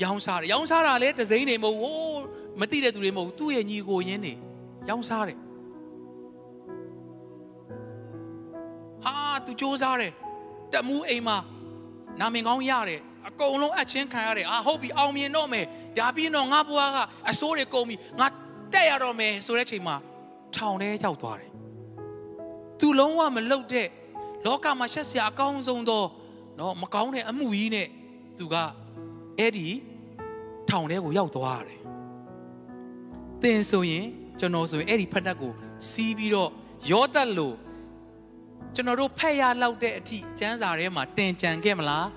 [0.03, 2.21] ရောင်းစားတယ်ရောင်းစားတာလေဒဇိန်းနေမဟုတ်ဘူး
[2.59, 4.33] မသိတဲ့သူတွေမဟုတ်ဘူးသူ့ရဲ့ညီကိုရင်းနေ
[4.89, 5.37] ရောင်းစားတယ်
[9.03, 9.13] ဟာ
[9.45, 10.13] तू စ조사တယ်
[10.73, 11.37] တက်မှုအိမ်မှာ
[12.19, 15.65] နာမည်ကောင်းရတယ်အကုန်လုံးအချင်းခံရတယ်အာဟုတ်ပြီအောင်မြင်တော့မယ်
[15.97, 16.97] ဒါပြီးတော့ငါဘွားက
[17.29, 18.27] အစိုးတွေကုန်ပြီငါ
[18.73, 19.95] တက်ရတော့မယ်ဆိုတဲ့ချိန်မှာ
[20.56, 21.50] ထောင်ထဲရောက်သွားတယ်
[22.78, 23.88] သူလုံးဝမလုတ်တဲ့
[24.44, 26.04] လောကမှာရှက်စရာအကောင်းဆုံးသော
[26.58, 27.88] နော်မကောင်းတဲ့အမှုကြီးနဲ့
[28.38, 28.54] သူက
[29.38, 29.66] အဲ့ဒီ
[30.70, 31.80] ထောင်ထဲကိုရောက်သွားတယ်
[33.42, 34.06] တင်ဆိုရင်
[34.40, 35.52] ကျွန်တော်ဆိုရင်အဲ့ဒီဖက်နှက်ကို
[35.90, 36.50] စီးပြီးတော့
[36.90, 37.56] ရောတက်လို့
[38.74, 42.08] ကျွန်တော်တို့ဖက်ရလောက်တဲ့အထိကျမ်းစာထဲမှာတင်ကြံခဲ့မလား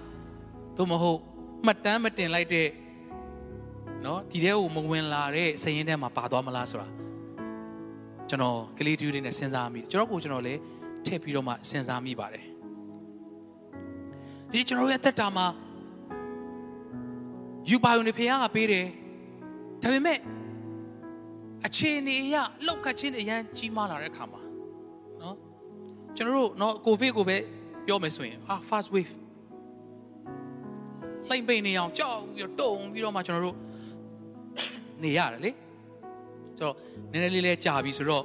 [0.78, 1.20] သို့မဟုတ်
[1.66, 2.68] မှတ်တမ်းမတင်လိုက်တဲ့
[4.06, 6.97] နော်ဒီထဲကိုမဝင်လာတဲ့စရင်ထဲမှာပါသွားမလားဆိုတာ
[8.30, 10.60] ကျွန်တော်ကလေးတူလေးနဲ့စဉ်းစားမိကျွန်တော်ကိုကျွန်တော်လည်း
[11.06, 12.44] ထည့်ပြီးတော့မှစဉ်းစားမိပါတယ်
[14.52, 15.46] ဒီကျွန်တော်ရဲ့အသက်တာမှာ
[17.70, 18.86] ယူပါယုန်နေဖခင်ကပေးတယ်
[19.82, 20.20] ဒါပေမဲ့
[21.66, 22.36] အခြေအနေအရ
[22.68, 24.42] လောက်ကချင်းအရန်ကြီးမားလာတဲ့အခါမှာ
[25.22, 25.36] နော်
[26.16, 27.38] ကျွန်တော်တို့နော်ကိုဗစ်ကိုပဲ
[27.86, 29.14] ပြောမယ်ဆိုရင်ဟာ fast wave
[31.28, 33.58] လှိမ့်ပိန်နေအောင်ကြောက်ပြီးတော့တုံပြီးတော့မှကျွန်တော်တို့
[35.04, 35.52] နေရတယ်လေ
[36.58, 36.76] ဆိုတော့
[37.12, 38.24] နည်းနည်းလေးလေးကြာပြီဆိုတော့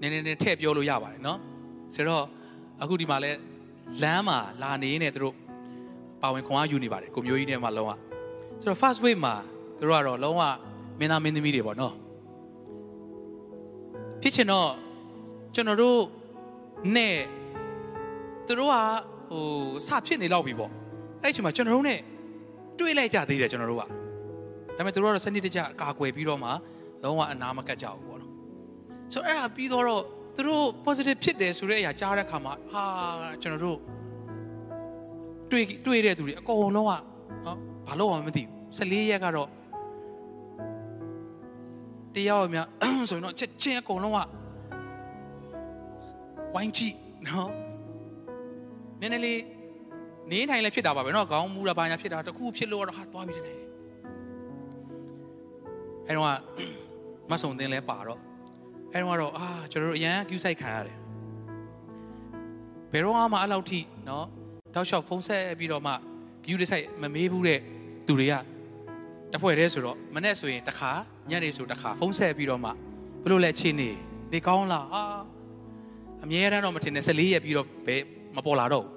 [0.00, 1.38] နည်းနည်းနည်းထည့်ပြောလို့ရပါတယ်နော်
[1.94, 2.24] ဆိုတော့
[2.82, 3.30] အခုဒီမှာလဲ
[4.02, 5.34] လမ်းမှာလာနေနေသူတို့
[6.22, 7.90] ပါဝင်ခွန်အားယူနေပါတယ်ကိုမျိုးကြီးနဲ့မှလုံးဝ
[8.60, 9.34] ဆိုတော့ fast wave မှာ
[9.78, 10.42] သူတို့ကတော့လုံးဝ
[10.98, 11.94] မင်းသားမင်းသမီးတွေပေါ့နော်
[14.22, 14.68] ဖြစ်ချင်တော့
[15.54, 16.00] ကျွန်တော်တို့
[16.96, 17.16] နဲ့
[18.46, 18.76] သူတို့က
[19.28, 19.44] ဟို
[19.86, 20.70] စဖြစ်နေလောက်ပြီပေါ့
[21.22, 21.96] အဲ့ချိန်မှာကျွန်တော်တို့ ਨੇ
[22.78, 23.84] တွေ့လိုက်ကြသေးတယ်ကျွန်တော်တို့က
[24.78, 26.50] ဒါပေမဲ့သူတို့ကတော့စနစ်တကျအကာအကွယ်ပြီးတော့မှ
[27.02, 28.32] လုံးဝအနာမကတ်ကြဘူးပေါ့နော်
[29.12, 29.84] ဆိုတော့အဲ့ဒါပြီးတော့
[30.36, 32.84] သူတို့ positive ဖြစ်တယ်ဆိုတဲ့အရာကြားတဲ့အခါမှာဟာ
[33.42, 33.78] ကျွန်တော်တို့
[35.50, 36.92] တွေ့တွေ့တဲ့သူတွေအကုန်လုံးက
[37.46, 39.48] နော်ဘာလို့မှမသိဘူး14ရက်ကတော့
[42.14, 42.60] တယောက်မြ
[43.10, 44.18] ဆိုရင်တော့ချက်ချင်းအကုန်လုံးက
[46.54, 46.94] ဝိုင်းကြည့်
[47.26, 47.50] နော်
[49.00, 49.40] နည်းနည်းလေး
[50.30, 53.67] နေထိုင်လည်းဖြစ်တာပါပဲနော်ခေါင်းမူတာဘာညာဖြစ်တာတခုဖြစ်လို့တော့ဟာသွားပြီတဲ့
[56.07, 56.27] အဲတော့
[57.31, 58.19] မဆုံတင်လဲပါတော့
[58.93, 60.97] အဲတော့ကတော့အာကျွန်တော်တို့အရန်ကျူးဆိုင်ခံရတယ်
[62.91, 64.25] ဘယ်တော့မှအဲ့လောက်ထိเนาะ
[64.75, 65.93] တောက်လျှောက်ဖုန်းဆက်ပြီးတော့မှ
[66.45, 67.59] ကျူးဆိုင်မမေးဘူးတဲ့
[68.07, 68.33] သူတွေက
[69.33, 70.91] တဖွဲ့တည်းဆိုတော့မနေ့ဆိုရင်တစ်ခါ
[71.29, 72.69] ညနေဆိုတစ်ခါဖုန်းဆက်ပြီးတော့မှ
[73.23, 73.89] ဘလို့လဲချင်းနေ
[74.31, 75.03] နေကောင်းလားအာ
[76.23, 78.01] အမြဲတမ်းတော့မထင်နဲ့14ရက်ပြီးတော့ဘယ်
[78.35, 78.93] မပေါ်လာတော့ဘူး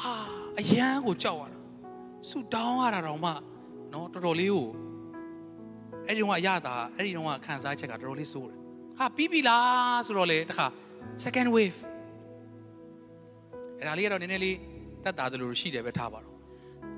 [0.00, 0.14] ဟာ
[0.58, 1.58] အရန်ကိုကြောက်ရတာ
[2.28, 3.30] ဆူတောင်းရတာတော့မှ
[3.90, 4.66] เนาะတော်တော်လေးကို
[6.06, 8.58] အဲ့ဒီတော့အရတာအဲ့ဒီတော့ခံစားချက်ကတော်တော်လေးစိုးတယ်
[8.98, 10.66] ဟာပြီးပြီလားဆိုတော့လေတခါ
[11.24, 11.78] second wave
[13.78, 14.56] အဲ့ဒါလေးကတော့နည်းနည်းလေး
[15.04, 16.36] တက်တာတယ်လို့ရှိတယ်ပဲထားပါတော့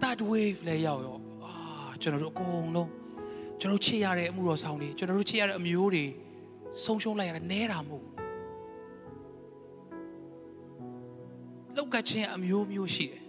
[0.03, 1.53] third wave လဲရောက်ရောအာ
[2.03, 2.91] ကျွန်တော်တို့အကုန်လုံး
[3.61, 6.05] ကျွန်တော်ချစ်ရတဲ့အမှုတော်ဆောင်တွေကျွန်တော်တို့ချစ်ရတဲ့အမျိုးတွေ
[6.85, 8.07] ဆုံးရှုံးလိုက်ရတာနဲတာမဟုတ်
[11.77, 13.23] လောက်ကချင်းအမျိုးမျိုးရှိတယ်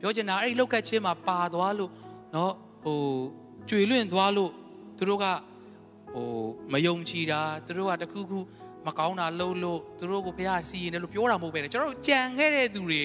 [0.00, 1.90] ပြောချင်တာအဲ့ဒီလောက်ကချင်းမှာပါသွားလို့
[2.32, 2.52] เนาะ
[2.82, 3.00] ဟို
[3.68, 4.50] ကျွေလွင့်သွားလို့
[4.98, 5.26] သူတို့က
[6.14, 6.28] ဟို
[6.72, 8.38] မယုံကြည်တာသူတို့ကတခုခု
[8.86, 13.00] မကောင်းတာလုပ်လို့သူတို့ကိုဘုရားစီရင်တယ်လို့ပြောတာမဟုတ်ပဲကျွန်တော်တို့ကြံခဲ့တဲ့သူတွေ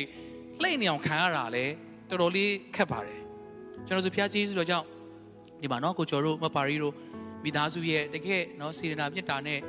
[0.61, 1.65] လှိမ့်နေအောင်ခံရတာလေ
[2.09, 3.21] တော်တော်လေးခက်ပါတယ်
[3.87, 4.85] ကျွန်တော်ဆိုဘုရားကျေးဇူးတော်ကြောင့်
[5.61, 6.93] ဒီမှာเนาะကိုကျော်တို့မပါရီတို့
[7.43, 9.59] မိသားစုရဲ့တကယ်เนาะစေတနာမြတ်တာနဲ့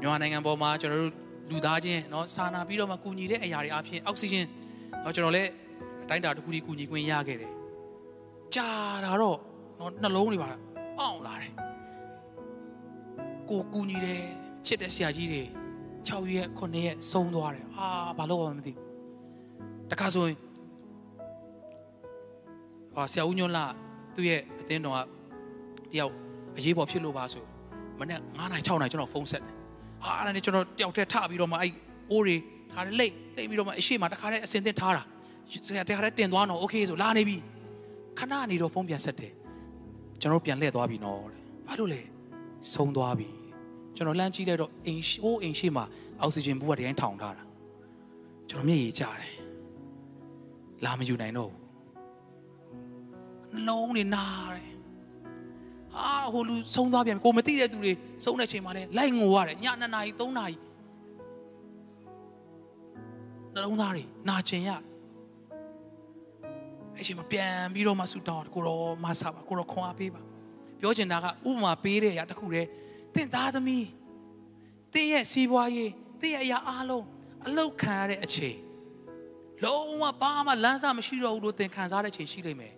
[0.00, 1.12] မြန်မာနိုင်ငံပေါ်မှာကျွန်တော်တို့
[1.50, 4.46] လူသားချင်းเนาะစာနာပြီးတော့မှကူညီတဲ့အရာတွေအပြင်အောက်ဆီဂျင်
[5.02, 5.50] เนาะကျွန်တော်လည်း
[6.04, 7.52] အတိုင်းတာတစ်ခုကြီးကူညီခွင့်ရခဲ့တယ်
[8.54, 8.68] ကြာ
[9.04, 9.38] တာတော့
[9.76, 10.48] เนาะနှလုံးတွေပါ
[11.00, 11.52] အောင်လာတယ်
[13.50, 14.22] ကိုကူညီတယ်
[14.66, 15.42] ချစ်တဲ့ဆရာကြီးတွေ
[16.08, 17.86] 6ရက်9ရက်ဆုံးသွားတယ်အာ
[18.18, 18.72] ဘာလို့မှမသိ
[19.90, 20.36] တခါဆိုရင်
[22.94, 23.64] ဟာဆရာဦးညွန့်လာ
[24.14, 24.98] သူ့ရဲ့အတင်းတော်က
[25.92, 26.12] တယောက်
[26.56, 27.44] အရေးပေါ်ဖြစ်လို့ပါဆို
[27.98, 29.54] မနေ့9နိုင်6နိုင်ကျွန်တော်ဖုန်းဆက်တယ်
[30.04, 31.72] ဟာအဲ့ဒါနဲ့ကျွန်တော်တယောက်တည်းထပြီးတော့မှအဲ့
[32.10, 35.02] အိုးတွေတခါတည်းလိတ်လိတ်ပြီးတော့မှအရှိမတခါတည်းအစင်သင့်ထားတာ
[35.66, 37.36] ဆရာတခါတည်းတင်သွားတော့โอเคဆိုလာနေပြီ
[38.19, 39.33] ခဏနေတော့ဖုန်းပြန်ဆက်တယ်
[40.21, 42.01] ကျွန်တော်ပြန်လှည့်သွားပြီနော်တဲ့ဘာလို့လဲ
[42.73, 43.29] ဆုံးသွားပြီ
[43.95, 45.85] ကျွန်တော်လှမ်းကြည့်လိုက်တော့အိမ်ဟိုးအိမ်ရှိမှာ
[46.21, 47.43] အောက်ဆီဂျင်ဘူးကတည်းကထောင်ထားတာ
[48.49, 49.33] ကျွန်တော်မျက်ရည်ကျတယ်
[50.85, 51.59] လာမယူနိုင်တော့ဘူး
[53.53, 54.69] နှလုံးတွေနာတယ်
[55.95, 57.93] အာဟိုလူဆုံးသွားပြန်ကိုမသိတဲ့သူတွေ
[58.25, 60.55] ဆုံးတဲ့ချိန်မှာလဲလိုက်ငိုရတယ်ည2နာရီ3နာရီ
[63.53, 64.69] နှလုံးသားတွေနာကျင်ရ
[66.99, 70.21] အဲ့ချိန်မှာပြန်ပြီးတော့မှဆူတောင်းကိုရောမဆာပါကိုရောခွန်အားပေးပါ
[70.79, 72.67] ပြောချင်တာကဥပမာပေးတဲ့အရာတစ်ခုတည်း
[73.15, 73.87] တင့်သားသမီး
[74.93, 77.05] တင်းရဲ့စီးပွားရေးတင်းရဲ့အရာအားလုံး
[77.47, 78.57] အလောက်ခံရတဲ့အချိန်
[79.63, 82.73] လုံးဝဘာမှလမ်းစာမရှိတော့ဘူးလို့သင်ခံစားတဲ့ချိန်ရှိလိမ့်မယ်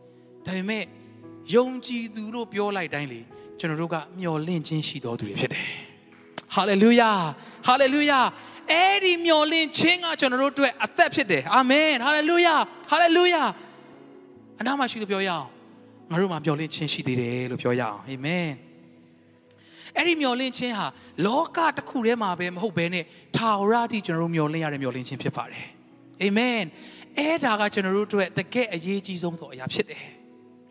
[0.46, 0.84] ဒါပေမဲ့
[1.56, 3.22] ယုံကြည်သူလို့ပြောလိုက်တိုင်းလေ
[3.60, 5.68] ကျွန်တော်တို့ကမျှော်လင့်ခြင်းရှိတော်သူတွေဖြစ်တယ်
[6.56, 7.12] ဟာလေလုယာ
[7.68, 8.20] ဟာလေလုယာ
[8.72, 12.56] အဲ့ဒီမျှော်လင့်ခြင်းကကျွန်တော်တို့အတွက်အသက်ဖြစ်တယ်အာမင်ဟာလေလုယာ
[12.92, 13.44] ဟာလေလုယာ
[14.61, 15.47] အနာမရှိလို့ပြောရအောင်
[16.11, 18.49] ငါတို့မှာမျှော်လင့်ခြင်းရှိသေးတယ်လို့ပြောရအောင်အာမင်
[19.97, 20.87] အဲ့ဒီမျော်လင့်ခြင်းဟာ
[21.27, 23.05] လောကတစ်ခုထဲမှာပဲမဟုတ်ဘဲနဲ့
[23.37, 25.67] ထာဝရအထိကျွန်တော်တို့မျော်လင့်ရတဲ့မျော်လင့်ခြင်းဖြစ်ပါတယ်
[26.23, 26.61] အာမင်
[27.19, 30.05] အဲ့ဒါကကျွန်တော်တို့အတွက်တကယ်အရေးကြီးဆုံးသောအရာဖြစ်တယ်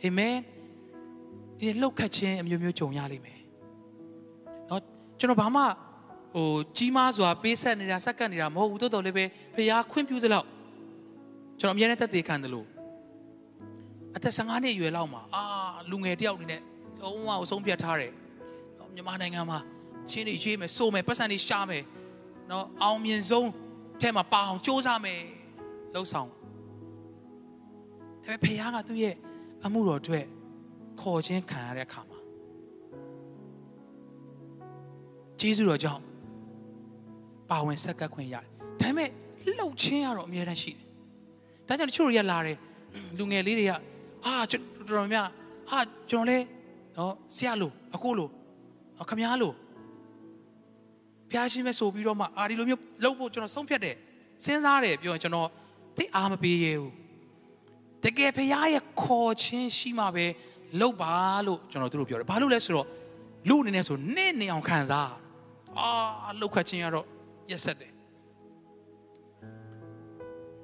[0.03, 0.35] အာမင်
[1.59, 3.39] ဒီလှုပ်ခတ်ခြင်းအမျိုးမျိုးကြုံရလိမ့်မယ်
[4.67, 4.81] เนาะ
[5.19, 5.61] ကျွန်တော်ဘာမှ
[6.35, 9.23] ဟိုကြီးမားစွာပေးဆက်နေတာစက္ကန့်နေတာမဟုတ်ဘူးတိုးတော်လည်းပဲ
[9.55, 10.47] ဖခင်ခွင့်ပြုသလောက်
[11.59, 12.67] ကျွန်တော်အများနဲ့တက်သေးခံတယ်လို့
[14.16, 15.44] အသက်15နှစ်အရွယ်လောက်မှာအာ
[15.90, 16.60] လူငယ်တယောက်အနေနဲ့
[17.02, 18.12] လုံးဝဆုံးဖြတ်ထားတယ်
[18.94, 19.58] မြန်မာနိုင်ငံမှာ
[20.10, 21.84] ချင်းတွေရေးမယ်စိုးမယ်ပတ်စံတွေရှာမယ်
[22.50, 23.48] နော်အောင်မြင်ဆုံး
[24.00, 25.20] ထဲမှာပါအောင်စူးစမ်းမယ်
[25.94, 26.34] လှုပ်ဆောင်ဒါ
[28.24, 29.14] ပေမဲ့ဖခင်ကသူ့ရဲ့
[29.64, 30.26] အမှုတော်အတွက်
[31.00, 32.18] ခေါ်ခြင်းခံရတဲ့အခါမှာ
[35.40, 36.02] ဂျေဇုတော်ကြောင့်
[37.50, 38.44] ပါဝင်ဆက်ကပ်ခွင့်ရတယ်
[38.80, 39.08] ဒါပေမဲ့
[39.56, 40.84] လှုပ်ခြင်းကတော့အများတန်းရှိတယ်
[41.68, 42.58] ဒါကြောင့်တချို့တွေကလာတယ်
[43.18, 43.72] လူငယ်လေးတွေက
[44.24, 45.26] ဟာကျွန်တော်များ
[45.70, 45.78] ဟာ
[46.10, 46.38] ကျွန်တော်လဲ
[46.96, 48.30] နော်ဆရာလို့အကိုလို့
[49.10, 49.54] ခမားလို့
[51.30, 53.96] ဖျားရှင်းမဲ့ဆိုပြီးတော့မှအာဒီလိုမျိုးလှုပ်ဖို့ကျွန်တော်ဆုံးဖြတ်တယ်
[54.44, 55.48] စဉ်းစားတယ်ပြောရင်ကျွန်တော်
[55.96, 56.92] သိအားမပေးရဘူး
[58.04, 60.26] တကယ်ဖရားရဲ့ခေါ်ခြင်းရှိမှပဲ
[60.80, 61.14] လှုပ်ပါ
[61.46, 62.86] လို့ကျွန်တော်တို့ပြောတယ်ဘာလို့လဲဆိုတော့
[63.48, 65.12] လူအနေနဲ့ဆိုနေ့နေအောင်ခံစား
[65.78, 65.90] အာ
[66.40, 67.06] လှုပ်ခတ်ခြင်းကတော့
[67.50, 67.92] ရက်ဆက်တယ်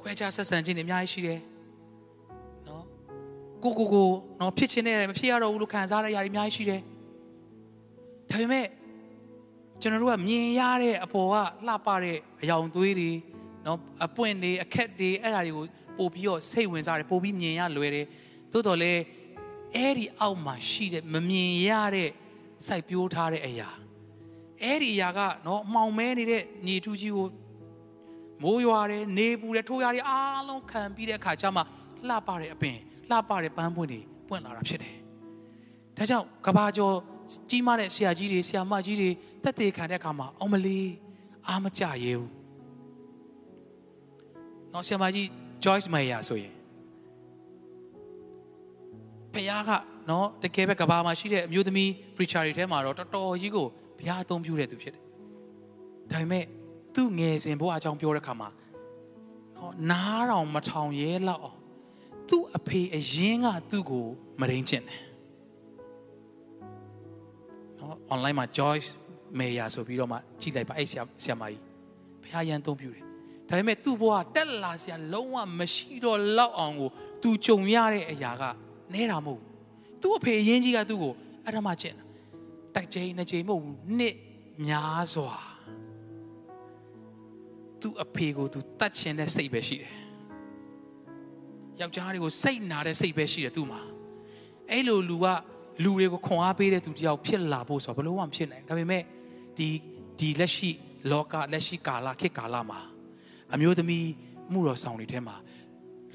[0.00, 1.55] ခွဲခြားဆက်ဆံခြင်းတွေအများကြီးရှိတယ်နော်
[3.62, 4.08] ကိုကိုကို
[4.40, 6.80] နော်ဖြစ်ခြင်းနဲ့မဖြစ်ရတော့ဘူးလို့ခံစားရတဲ့အရာတွေအများကြီးရှိတယ်
[8.30, 8.66] ဒါပေမဲ့
[9.80, 11.34] ကျွန်တော်တို့ကမြင်ရတဲ့အပေါ်က
[11.66, 13.10] လှပတဲ့အယောင်သွေးတွေ
[13.66, 15.64] နော်အပွင့်တွေအခက်တွေအဲ့ဒါတွေကို
[15.98, 18.06] ပို့ပြီးတော့စိတ်ဝင်စားတယ်ပို့ပြီးမြင်ရလွယ်တယ်
[18.52, 19.02] သို့တော်လည်း
[19.74, 22.10] အဲ့ဒီအောက်မှာရှိတဲ့မမြင်ရတဲ့
[22.66, 23.68] စိုက်ပျိုးထားတဲ့အရာ
[24.62, 27.28] အဲ့ဒီအရာကနော်မှောင်မဲနေတဲ့ညီထူးကြီးကို
[28.42, 31.62] မိုးရွာတယ်နေပူတယ်ထိုးရတယ်အားလုံးခံပြီးတဲ့အခါကျမှ
[32.08, 32.76] လှပတဲ့အပင်
[33.10, 34.96] လှပတဲ့ပန်းပွင့်တွေပွင့်လာတာဖြစ်တယ်
[35.96, 36.94] ဒါကြောင့်ကဘာကျော်
[37.50, 39.10] ကြီးမားတဲ့ဆရာကြီးတွေဆရာမကြီးတွေ
[39.44, 40.88] တက်သေးခံတဲ့အခါမှာအောင်မလေး
[41.48, 42.30] အားမကြရဲဘူး။
[44.72, 45.26] နော်ဆရာမကြီး
[45.64, 46.54] Joyce Meyer ဆိုရင်
[49.32, 49.70] ဖခင်က
[50.10, 53.66] နော်တကယ်ပဲကဘာမှာရှိတဲ့အမျိုးသမီး preacher တွေထဲမှာတော့တော်တော်ကြီးကို
[53.98, 55.02] ဘုရားအသုံးပြုတဲ့သူဖြစ်တယ်။
[56.10, 56.44] ဒါပေမဲ့
[56.94, 58.48] သူ့ငယ်စဉ်ဘဝအကြောင်းပြောတဲ့အခါမှာ
[59.56, 61.58] နော်နားတော်မထောင်ရဲလောက်အောင်
[62.28, 64.06] သူ့အဖေအရင်ကသူ့ကို
[64.40, 65.00] မရင်းချင်တယ်
[67.78, 68.88] နော် online မှာ Joyce
[69.38, 71.62] Meyer ဆိုပြီးတော့မှကြည့်လိုက်ပါအဲ့ဆရာဆရာမကြီး
[72.22, 73.02] ဘုရားရန်သုံးပြုတယ်
[73.48, 76.90] ဒါပေမဲ့သူ့ဘဝတက်လာစရာလုံးဝမရှိတော့လောက်အောင်ကို
[77.22, 78.42] သူကြုံရတဲ့အရာက
[78.94, 79.48] နဲတာမဟုတ်ဘူး
[80.02, 82.04] သူ့အဖေအရင်ကြီးကသူ့ကိုအဲ့ဒါမှကျင့်တာ
[82.74, 84.16] တိုက်ချိန်နှစ်ချိန်မဟုတ်ဘူးနှစ်
[84.66, 85.34] များစွာ
[87.80, 90.05] သူ့အဖေကိုသူတတ်ချင်တဲ့စိတ်ပဲရှိတယ်
[91.80, 93.80] ယောက်ျားတွေကိုစိတ်နာတဲ့စိတ်ပဲရှိတယ်သူ့မှာ
[94.70, 95.26] အဲ့လိုလူက
[95.84, 99.02] လူတွေကိုခွန်အားပေးတဲ့သူတယောက်ဖြစ်လာဖို့ဆိုတော့ဘလို့မှမဖြစ်နိုင်ဒါပေမဲ့
[99.56, 99.68] ဒီ
[100.18, 100.70] ဒီလက်ရှိ
[101.10, 102.80] လောကလက်ရှိကာလခေတ်ကာလမှာ
[103.54, 104.06] အမျိုးသမီး
[104.52, 105.36] မှုတော်ဆောင်တွေထဲမှာ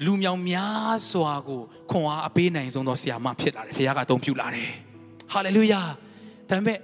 [0.04, 4.70] လူမြောင်များစွာကိုခွန်အားအပေးနိုင်ဆုံးသောဆရာမဖြစ်လာတယ်။ဘုရားကအသုံးပြုလာတယ်။
[5.32, 5.80] ဟာလေလုယာ။
[6.48, 6.78] ဒါပေမဲ့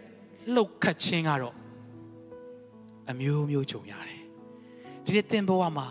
[0.54, 1.54] လှုပ်ခတ်ခြင်းကတော့
[3.10, 4.20] အမျိုးမျိုးကြုံရတယ်။
[5.04, 5.88] ဒီနေ့သင်ဘဝမှာ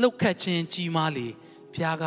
[0.00, 1.26] လှုပ်ခတ်ခြင်းကြီးမားလေ
[1.72, 2.04] ဘုရားက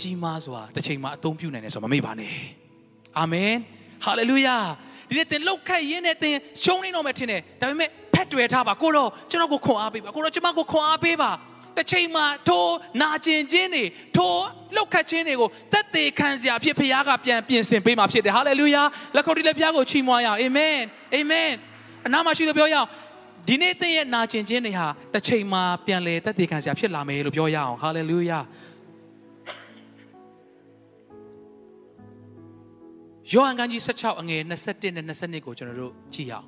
[0.00, 2.32] ကြီးမားစွာတစ်ချိန်မှာအသုံးပြုနိုင်တယ်ဆိုမမေ့ပါနဲ့။
[3.18, 3.52] အာမင်။
[4.04, 4.56] ဟာလေလုယာ။
[5.08, 11.30] ဒီနေ့သင်လှုပ်ခတ်ရင်းနဲ့သင်ရှုံးနေတော့မှထင်တယ်။ဒါပေမဲ့ဖက်တွယ်ထားပါကိုတော့ကျွန်တော်ကိုခွန်အားပေးပါကိုတော့ကျွန်မကိုခွန်အားပေးပါ
[11.76, 12.66] တစ်ချိန်မှာထို
[13.00, 13.84] နာကျင်ခြင်းတွေ
[14.16, 14.34] ထို
[14.74, 18.82] လှုပ်ခတ်ခြင်းတွေကိုသက်သေခံစရာဖြစ်ဖခင်ကပြန်ပြင်ဆင်ပေးမှာဖြစ်တယ်ဟာလေလုယာ
[19.16, 20.78] လက်ခုပ်တီးလက်ဖျားကိုချီးမွမ်းရအောင်အာမင်
[21.14, 21.50] အာမင်
[22.06, 22.88] အနာမရှိလို့ပြောရအောင်
[23.48, 28.38] ဒီနေ့သင်ရဲ့နာကျင်ခြင်းတွေဟာတစ်ချိန်မှာပြန်လေသက်သေခံစရာဖြစ်လာမယ်လို့ပြောရအောင်ဟာလေလုယာ
[33.32, 36.46] ယောဟန်ခန်းကြီး16အငယ်21နဲ့22ကိုကျွန်တော်တို့ကြည့်ရအောင်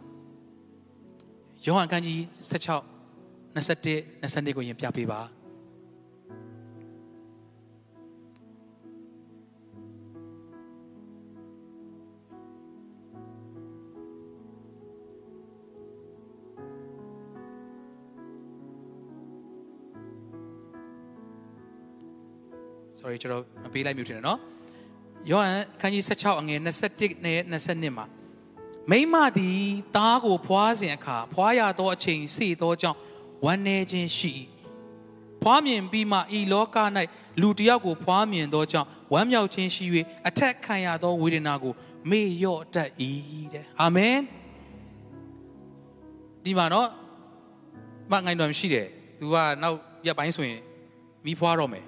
[1.64, 2.82] ယောဟန်ခန်းကြီး16
[3.56, 5.20] 21 22ကိုရင်ပြပေးပါ။
[22.98, 24.40] sorry ကျွန်တော်မပေးလိုက်မျိုးထင်တယ်နော်။
[25.30, 28.06] ယောဟန်ခန်းကြီး16အငယ်21နဲ့22မှာ
[28.90, 29.60] မိမသည်
[29.96, 32.98] သားကိုဖွားစဉ်အခါဖွားရသောအချိန်စေသောကြောင့်
[33.44, 34.32] ဝမ်းနည်းခြင်းရှိ၏
[35.42, 36.76] ဖွားမြင်ပြီးမှဤလောက၌
[37.40, 39.84] လူတစ်ယောက်ကိုဖွားမြင်သောကြောင့်ဝမ်းမြောက်ခြင်းရှိ၍
[40.28, 41.72] အထက်ခံရသောဝေဒနာကို
[42.10, 42.90] မေ့လျော့တတ်၏
[43.52, 44.18] တဲ့အာမင်
[46.44, 46.88] ဒီမှာနော်
[48.10, 48.86] မငိုင်းတော်ရှိတယ်
[49.18, 50.60] သူကနောက်ရက်ပိုင်းဆိုရင်
[51.26, 51.84] မိဖွားတော့မယ်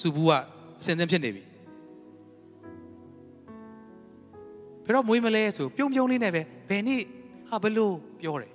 [0.00, 0.32] စူဘူးက
[0.80, 1.42] အစင်သင်းဖြစ်နေပြီ
[4.89, 7.01] ယ်တော့မွေးမလဲဆိုပြုံးပြုံးလေးနဲ့ပဲဘယ်နေ့
[7.49, 8.51] ဟာဘလို့ပြောတယ်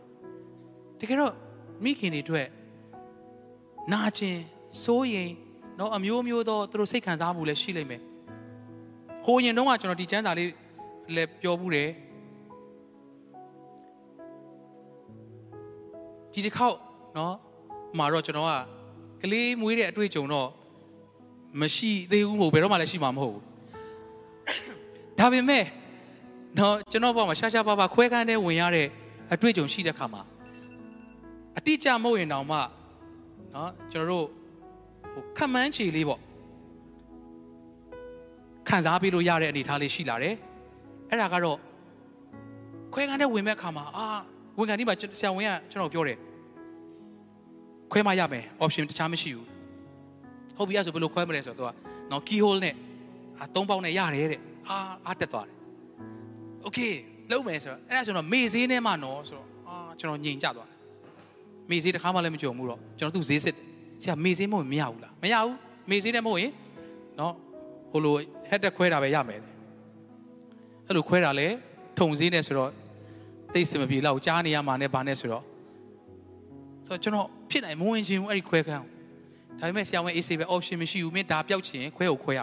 [1.00, 1.32] တကယ်တော့
[1.84, 2.48] မိခင်တွေအတွက်
[3.92, 4.38] နာကျင်
[4.84, 5.30] စိုးရင်
[5.78, 8.02] တော့အမျိုးမျိုးသောသူတို့စိတ်ခံစားမှုလည်းရှိလိမ့်မယ်
[9.24, 10.50] ဟိုရင်တော့ကကျွန်တော်ဒီကျမ်းစာလေး
[11.16, 11.88] လည်းပြောဘူးတယ်
[16.32, 16.76] ဒီတစ်ခေါက်
[17.14, 17.32] เนาะ
[17.98, 18.52] မှာတော့ကျွန်တော်က
[19.22, 20.48] ကလေးမွေးတဲ့အတွေ့အကြုံတော့
[21.60, 23.44] မရှိသေးဘူးမဟုတ်ဘယ်တော့မှလည်းရှိမှာမဟုတ်ဘူး
[25.18, 25.64] ဒါပေမဲ့
[26.59, 28.87] နော်ကျွန်တော်ဘောမှာရှာရှာပါပါခွဲကန်းတဲ့ဝင်ရတဲ့
[29.33, 30.21] အတွေ့အကြုံရှိတဲ့ခါမှာ
[31.57, 32.57] အတိအကျမဟုတ်ရင်တောင်မှ
[33.55, 34.25] နော်ကျွန်တော်တို့
[35.13, 36.19] ဟိုခက်မှန်းချေလေးပေါ့
[38.69, 40.35] ခံစားပေးလို့ရတဲ့အနေအထားလေးရှိလာတယ်
[41.09, 41.57] အဲ့ဒါကတော့
[42.93, 44.05] ခွဲကန်းတဲ့ဝင်မဲ့ခါမှာအာ
[44.57, 46.17] ဝင်ကန်ဒီမှာဆရာဝန်ကကျွန်တော်ပြောတယ်
[47.91, 49.47] ခွဲမရမယ် option တခြားမရှိဘူး
[50.57, 52.75] ဟုတ်ပြီအဲ့ဆိုဘယ်လိုခွဲမလဲဆိုတော့သူကနော် key hole နဲ့
[53.39, 55.55] အာသုံးပေါက်နဲ့ရတယ်တဲ့အာအားတက်သွားတယ်
[56.67, 56.93] okay
[57.31, 60.77] လုံးမယ်ဆိုတော့အဲ့ဒါဆိုတော့မေဈေးနဲ့မှနော်ဆိုတော့အာကျွန်တော်ညင်ကြသွားတယ်
[61.69, 63.55] မေဈေးတစ်ခါမှလည်းမကြုံဘူးတော့ကျွန်တော်သူ့ဈေးစစ်
[64.03, 65.55] ဆရာမေဈေးမဟုတ်ရင်မရဘူးလားမရဘူး
[65.89, 66.51] မေဈေးနဲ့မဟုတ်ရင်
[67.19, 67.33] နော်
[67.91, 68.15] ဟိုလို
[68.49, 69.39] head တက်ခွဲတာပဲရမယ်
[70.87, 71.47] အဲ့လိုခွဲတာလဲ
[71.99, 72.71] ထုံဈေးနဲ့ဆိုတော့
[73.53, 75.43] တိတ်စမပြေလောက်ကြားနေရမှာနဲ့ဘာနဲ့ဆိုတော့
[76.87, 78.83] ဆိုတော့ကျွန်တော်ဖြစ်နိုင်မဝင်ချင်ဘူးအဲ့ဒီခွဲခန်း
[79.59, 82.41] ဒါပေမဲ့ဆရာဝန်အေးဆေးပဲ option မရှိဘူးမင်းဒါပျောက်ချင်ခွဲကိုခွဲရ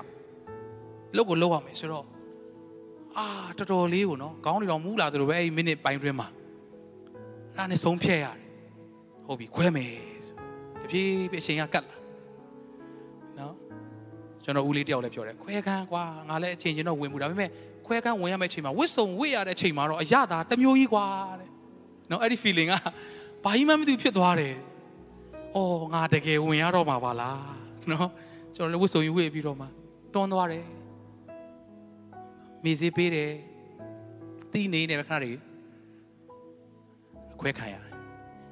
[1.17, 2.05] လုတ်ကိုလုတ်ရမယ်ဆိုတော့
[3.19, 3.27] အာ
[3.59, 6.29] တော်တော်လေးကိုနော်ခေါင်းတွေတော့မူးလာသလိုပဲအဲ့ဒီမိနစ်ပိုင်းတွင်းမှာ
[7.57, 8.39] အဲ့ဒါနဲ့ဆုံးဖြတ်ရတယ်
[9.27, 9.95] ဟုတ်ပြီခွဲမယ်
[10.83, 11.97] တပြေးပြေးအချိန်ကကတ်လာ
[13.39, 13.55] နော်
[14.45, 17.51] ကျွန်တော်ဦးလေးတယောက်လည်းပြောတယ်ခွဲခန်းကွာငါလည်းအချိန်ချင်းတော့ဝင်မှုဒါပေမဲ့
[17.87, 21.07] ခွဲခန်းဝင်ရမယ့်အချိန်မှာဝစ်စုံဝစ်ရတဲ့အချိန်မှာတော့အရသာတစ်မျိုးကြီးကွာ
[21.41, 21.49] တဲ့
[22.11, 22.75] နော်အဲ့ဒီ feeling က
[23.45, 24.55] ဘာကြီးမှမသိဖြစ်သွားတယ်
[25.57, 27.41] အော်ငါတကယ်ဝင်ရတော့မှာပါလား
[27.91, 28.09] နော်
[28.57, 29.67] ကျွန်တော်လည်းဝစ်စုံကြီးဝစ်ပြီးတော့မှ
[30.15, 30.65] တွန်းသွားတယ်
[32.65, 33.31] မေစေးပေးတယ်
[34.53, 35.39] တီးနေနေပဲခဏလေး
[37.41, 37.93] ခွဲခံရတယ်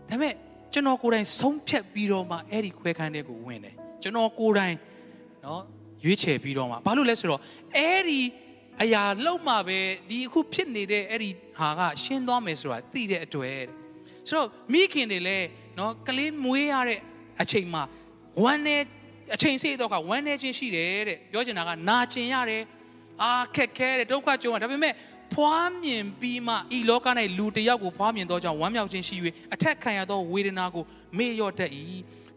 [0.08, 0.34] ဒါပေမဲ့
[0.72, 4.76] ကျွန်တော်ကိုယ်တိုင်ဆုံးဖြတ်ပြီးတော့မှအဲ့ဒီခွဲခန်းတဲ့ကိုဝင်တယ်ကျွန်တော်ကိုယ်တိုင်
[5.44, 5.62] နော်
[6.04, 7.40] ရွေးချယ်ပြီးတော့မှဘာလို့လဲဆိုတော့
[7.76, 8.20] အဲ့ဒီ
[8.82, 13.62] အရာလောက်မှပဲဒီအခုဖြစ်နေတဲ့အဲ့ဒီဟာကရှင်းသွားမယ်ဆိုတာသိတဲ့အတွက်
[14.28, 15.46] ဆိုတော့မိခင်တွေလည်း
[15.78, 17.00] နော်ကလေးမွေးရတဲ့
[17.40, 17.82] အချိန်မှာ
[18.42, 18.76] ဝမ်းနေ
[19.34, 22.62] အချိန်စေးတော့ကဝမ်းနေခြင်းရှိတယ်တဲ့ပြောချင်တာကနာကျင်ရတယ်
[23.22, 24.94] အာခက်ခဲတယ်ဒုက္ခကြုံရဒါပေမဲ့
[25.34, 27.06] ဖွားမြင်ပြီးမှဤလောက၌
[27.38, 29.16] လူတစ်ယောက်ကိုဖွားမြင်သောကြောင့်ဝမ်းမြောက်ခြင်းရှိ၍
[29.54, 30.84] အထက်ခံရသောဝေဒနာကို
[31.18, 31.70] မေ့လျော့တတ်၏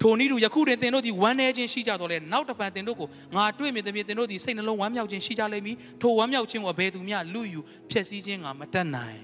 [0.01, 9.21] ထိုနည်းတူယခုတွင်သင်တို့သည်ဝမ်းနည်းခြင်းရှိကြတော့လေနောက်တစ်ပံသင်တို့ကိုငါတွေ့မြင်သည်ဖြင့်သင်တို့သည်စိတ်နှလုံးဝမ်းမြောက်ခြင်းရှိကြလိမ့်မည်ထိုဝမ်းမြောက်ခြင်းကိုအဘယ်သူမျှလူယူဖျက်ဆီးခြင်းငါမတတ်နိုင်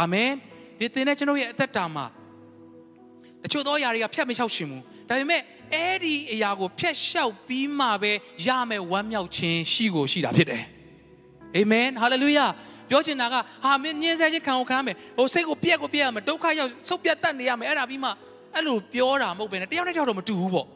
[0.00, 0.30] အာမင်
[0.78, 2.06] ဒီသင်တဲ့ကျွန်တော်ရဲ့အသက်တာမှာ
[3.42, 5.40] တချို့သောအရာတွေကဖျက်မလျှောက်ရှင်ဘူးဒါပေမဲ့
[5.74, 8.12] အဲ့ဒီအရာကိုဖျက်လျှောက်ပြီးမှပဲ
[8.46, 10.64] ရမယ်ဝမ်းမြောက်ခြင်းရှိကိုရှိတာဖြစ်တယ်
[11.56, 12.46] အာမင်ဟာလေလုယာ
[12.90, 18.10] ပြောချင်တာကဟာမင်းညင်းဆဲခြင်းခံကိုခံမယ်ဟိုစိတ်ကိုပြက်ကိုပြက်ရမယ်ဒုက္ခရောက်ဆုတ်ပြတ်တတ်နေရမယ်အဲ့ဒါပြီးမှ
[18.54, 20.66] အဲ့လိုပြောတာမဟုတ်ဘဲနဲ့တယောက်နဲ့တယောက်တော့မတူဘူးပေါ့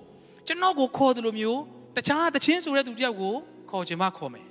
[0.46, 1.60] ကျွန်တော်ကိုခေါ်တယ်လို့မျိုး
[1.96, 3.34] တခြားတချင်းဆိုတဲ့သူတယောက်ကို
[3.70, 4.46] ခေါ်ချင်မှခေါ်မယ်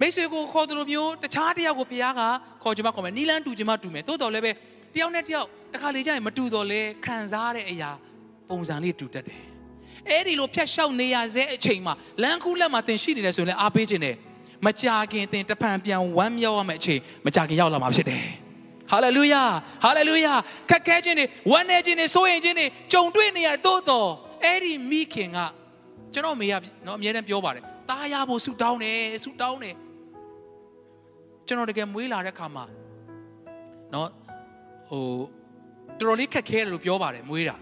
[0.00, 2.22] မိတ်ဆွေကိုခေါ်တယ်လို့မျိုးတခြားတယောက်ကိုဖခင်က
[2.62, 4.52] ခေါ်ချင်မှခေါ်မယ်နီလန်းတူချင်မှတူမယ်တိုးတော်လည်းပဲ
[4.94, 7.90] တယောက်နဲ့တယောက်တခါလေကြာရင်မတူတော့လဲခံစားတဲ့အရာ
[8.50, 9.40] ပုံစံလေးတူတတ်တယ်
[10.10, 14.16] အဲ့ဒီလိုဖြတ်လျှောက်နေရစေအချိန်မှာလမ်းခုလက်မှာသင်ရှိနေတယ်ဆိုရင်လည်းအားပေးခြင်းတယ်
[14.66, 18.22] မကြခင်သင်တဖန်ပြန်ဝမ်းမြောက်ရမယ့်အချိန်မကြခင်ရောက်လာမှာဖြစ်တယ်
[18.90, 19.42] ဟာလေလုယာ
[19.84, 20.34] ဟာလေလုယာ
[20.70, 24.08] ခက်ခဲခြင်းတွေဝမ်းနည်းခြင်းတွေစိုးရိမ်ခြင်းတွေကြုံတွေ့နေရတော့တော့
[24.44, 25.38] အဲ့ဒီမိခင်က
[26.12, 26.54] ကျွန်တော်မေက
[26.86, 29.74] နော်အမြဲတမ်းပြောပါတယ်ตาရဖို့ဆူတောင်းတယ်ဆူတောင်းတယ်
[31.46, 32.64] ကျွန်တော်တကယ်မွေးလာတဲ့ခါမှာ
[33.94, 34.08] နော်
[34.88, 35.04] ဟို
[35.98, 37.56] တော်တော်လေးခက်ခဲတယ်လို့ပြောပါတယ်မွေးတာ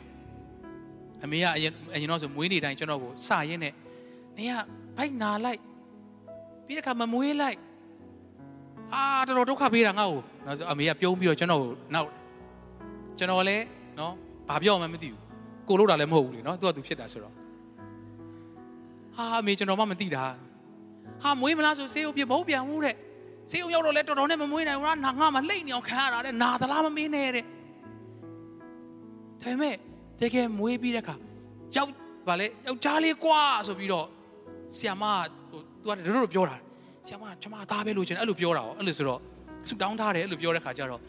[1.24, 3.72] အမေကအရင်အရင်တော့ဆိုမွေးနေတိုင်းကျွန်တော်ကိုစရင်းနဲ့
[4.36, 4.52] နေက
[4.96, 5.60] ဘိုက်နာလိုက်
[6.66, 7.58] ပြီးတဲ့ခါမမွေးလိုက်
[8.94, 12.10] အာတော်တော်ဒုက္ခပေးတာငါ့ကိုနော်ဆိုအမေကပြုံးပြီးတော့ကျွန်တော်ကိုနောက်
[13.18, 13.64] ကျွန်တော်လည်း
[13.98, 14.12] နော်
[14.48, 15.20] ဘာပြောမှမသိဘူး
[15.68, 17.34] ကိုလို့တာလည်းမဟုတ်ဘူးလေနော်သူကသူဖြစ်တာဆိုတော့
[19.16, 20.24] ဟာအမေကျွန်တော်မှမသိတာ
[21.22, 22.94] ဟာမွေးမလားဆိုဆေးရုံပြမဟုတ်ပြန်ဘူးတဲ့
[23.50, 27.44] ဆေးရုံရောက်တော့လဲတော်တော်နဲ့မမွေးနိုင်ဘူးငါငါမှလှိမ့်နေအောင်ခံရတာတဲ့နာသလားမမင်းနဲ့တဲ့
[29.42, 29.74] ဒါပေမဲ့
[30.20, 31.14] တကယ်မွေးပြီးတဲ့ခါ
[31.76, 31.90] ယောက်
[32.28, 34.06] ဗာလဲယောက်ျားလေးကွာဆိုပြီးတော့
[34.76, 35.04] ဆီယမ
[35.84, 36.56] ဟိုသူကတို့တို့ပြောတာ
[37.06, 39.20] ဆီယမကျွန်မသားပဲလို့ရှင်အဲ့လိုပြောတာဟောအဲ့လိုဆိုတော့
[39.68, 41.00] ဆူတောင်းထားတယ်အဲ့လိုပြောတဲ့ခါကျတော့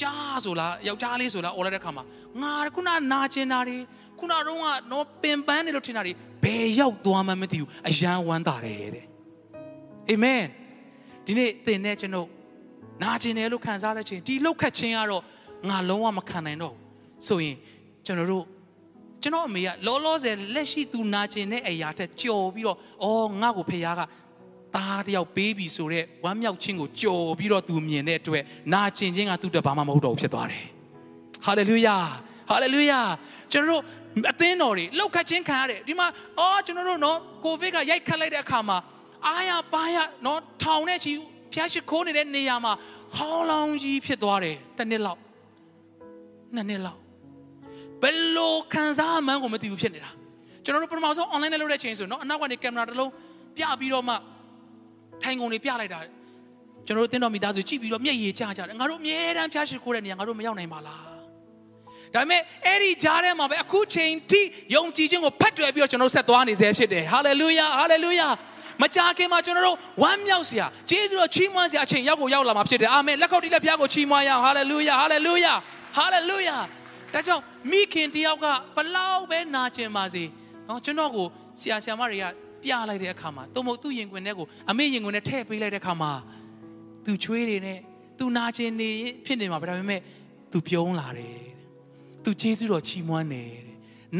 [0.00, 2.04] ကြားဆိုလားယောက်ျားလေးဆိုလားអော်လိုက်တဲ့ခါမှာ
[2.42, 3.76] ငါခုနနာကျင်တာတွေ
[4.18, 4.48] ခုနတော့က
[4.92, 6.12] တော့ပင်ပန်းနေလို့ထင်တာတွေ
[6.44, 9.04] ဘယ်ရောက်သွားမှမသိဘူးအယံဝမ်းသာတယ်တဲ့
[10.10, 10.44] အာမင်
[11.26, 12.28] ဒီနေ့သင်နဲ့ကျွန်တော်
[13.02, 15.22] နာကျင်တယ်လို့ခံစားတဲ့ချိန်ဒီလောက်ခတ်ခြင်းကတော့
[15.68, 16.82] ငါလုံးဝမခံနိုင်တော့ဘူး
[17.28, 17.56] ဆိုရင်
[18.08, 18.44] ကျွန်တော်တို့
[19.22, 24.02] ကျွန်တော်အမေကလောလောဆယ်လက်ရှိသူနာကျင်တဲ့အရာထက်ကြော်ပြီးတော့အော်ငါ့ကိုဖေယားက
[24.74, 28.42] သားတယောက်ပေးပြီဆိုတော့ဝမ်းမြောက်ခြင်းကိုကြော်ပြီးတော့သူမြင်တဲ့အတွက်
[28.72, 30.64] နာကျင်ခြင်းကသူ့အတွက်ဘာမှမဟုတ်တော့ဘူးဖြစ်သွားတယ်
[31.44, 31.96] ဟာလေလုယာ
[32.50, 33.00] ဟာလေလုယာ
[33.52, 33.82] ကျွန်တော်တို့
[34.30, 36.06] အသင်းတော်တွေလောက်ခတ်ခြင်းခံရတယ်ဒီမှာ
[36.38, 38.78] အော်ကျွန်တော်တို့နော်ကိုဗစ်ကရိုက်ခတ်လိုက်တဲ့အခါမှာ
[39.26, 41.12] အားရပါရနော်ထောင်တဲ့ချီ
[41.52, 42.72] ဖျားရှိခိုးနေတဲ့နေရာမှာ
[43.16, 45.20] ဟောင်းလောင်းကြီးဖြစ်သွားတယ်တစ်နှစ်လောက်
[46.54, 47.07] နှစ်နှစ်လောက်
[48.02, 50.10] ဘယ်လိုခံစားမှန်းကိုမသိဘူးဖြစ်နေတာ
[50.64, 53.10] ကျွန်တော်တို့ပထမဆုံး online နဲ့လုပ်တဲ့အချိန်ဆိုတော့အနောက်ကနေကင်မရာတစ်လုံး
[53.56, 54.14] ပြပြီးတော့မှ
[55.22, 56.00] ထိုင်ကုန်တွေပြလိုက်တာ
[56.86, 61.04] ကျွန်တော်တို့တင်းတော်မိသားစုကြည့်ပြီးတော့မျက်ရည်ကျကြတယ်ငါတို့အမြဲတမ်းဖျားရှိခိုးတဲ့နေရာငါတို့မရောက်နိုင်ပါလား
[62.14, 64.40] ဒါပေမဲ့အဲ့ဒီကြားထဲမှာပဲအခုချိန်ထိ
[64.74, 68.28] ယုံကြည်ခြင်းကိုဖတ်တွယ်ပြီးတော့ကျွန်တော်တို့ဆက်သွားနေစေဖြစ်တယ်ဟာလေလုယာဟာလေလုယာ
[68.82, 75.54] မကြာခင်မှာကျွန်တော်တို့ဝမ်းမြောက်စရာဂျေဇုတော်ချီးမွမ်းစရာအချိန်ရောက်ကိုရောက်လာမှာဖြစ်တယ်အာမင်လက်ခုပ်တီးလက်ဖျားကိုချီးမွမ်းရအောင်ဟာလေလုယာဟာလေလုယာ
[75.96, 76.56] ဟာလေလုယာ
[77.12, 80.24] ဒါကြောင့်မိခင်တယောက်ကဘလောက်ပဲနာကျင်ပါစေ
[80.68, 81.26] နော်ကျွန်တော်ကို
[81.60, 82.24] ဆရာဆရာမတွေက
[82.62, 86.12] ပြလိုက်တဲ့အခါမှာတုံမသူ့ရင်ခွင်ထဲကိုအမေရင်ခွင်ထဲထည့်ပေးလိုက်တဲ့အခါမှာ
[87.04, 87.78] သူချွေးတွေနဲ့
[88.18, 88.90] သူနာကျင်နေ
[89.24, 90.00] ဖြစ်နေမှာဒါပေမဲ့
[90.52, 91.40] သူပြုံးလာတယ်
[92.24, 93.52] သူကျေးဇူးတော်ချီးမွမ်းတယ်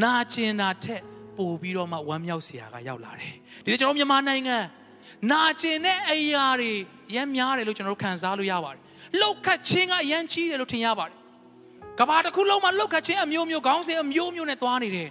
[0.03, 1.01] နာကျင်တာထက်
[1.37, 4.57] ပို့ပြီးတော့မှဝမ်းမြောက်စရာကရောက်လာတယ်ဒီနေ့ကျွန်တော်မြန်မာနိုင်ငံ
[5.31, 6.71] နာကျင်တဲ့အရာတွေ
[7.15, 8.79] ရမ်းများတယ်လို့ကျွန်တော်တို့ခံစားလို့ရပါတယ်
[9.21, 11.18] လောက်ခတ်ခြင်းကအရန်ကြီးတယ်လို့ထင်ရပါတယ်
[11.99, 15.09] ကဘာတစ်ခုလုံးမှာလောက်ခတ်ခြင်းအမျိုးမျိုးခေါင်းစဉ်အမျိုးမျိုးနဲ့သွားနေတယ်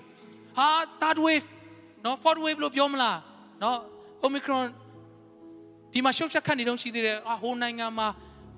[0.58, 0.68] ဟာ
[1.00, 1.46] third wave
[2.04, 3.18] နော် fourth wave လို့ပြောမလား
[3.62, 3.78] နော်
[4.26, 4.66] omicron
[5.92, 8.08] ဒီမှာရှုပ်ချက်ခတ်နေတော့ရှိသေးတယ်အာဟိုနိုင်ငံမှာ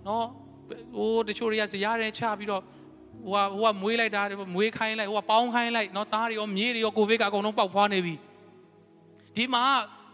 [0.07, 0.27] နော်
[0.97, 2.63] ဟိုတချို့တွေကဇရာတွေချပြီးတော့
[3.25, 4.23] ဟိုကဟိုကမွေးလိုက်တာ
[4.55, 8.15] မွေးခိုင်းလိုက်ဟိုကပေါင်းခိုင်းလိုက်နော်သားတွေရောမြေးတွေရောကိုဗစ်ကအကုန်လုံးပေါက်ဖွားနေပြီ
[9.37, 9.63] ဒီမှာ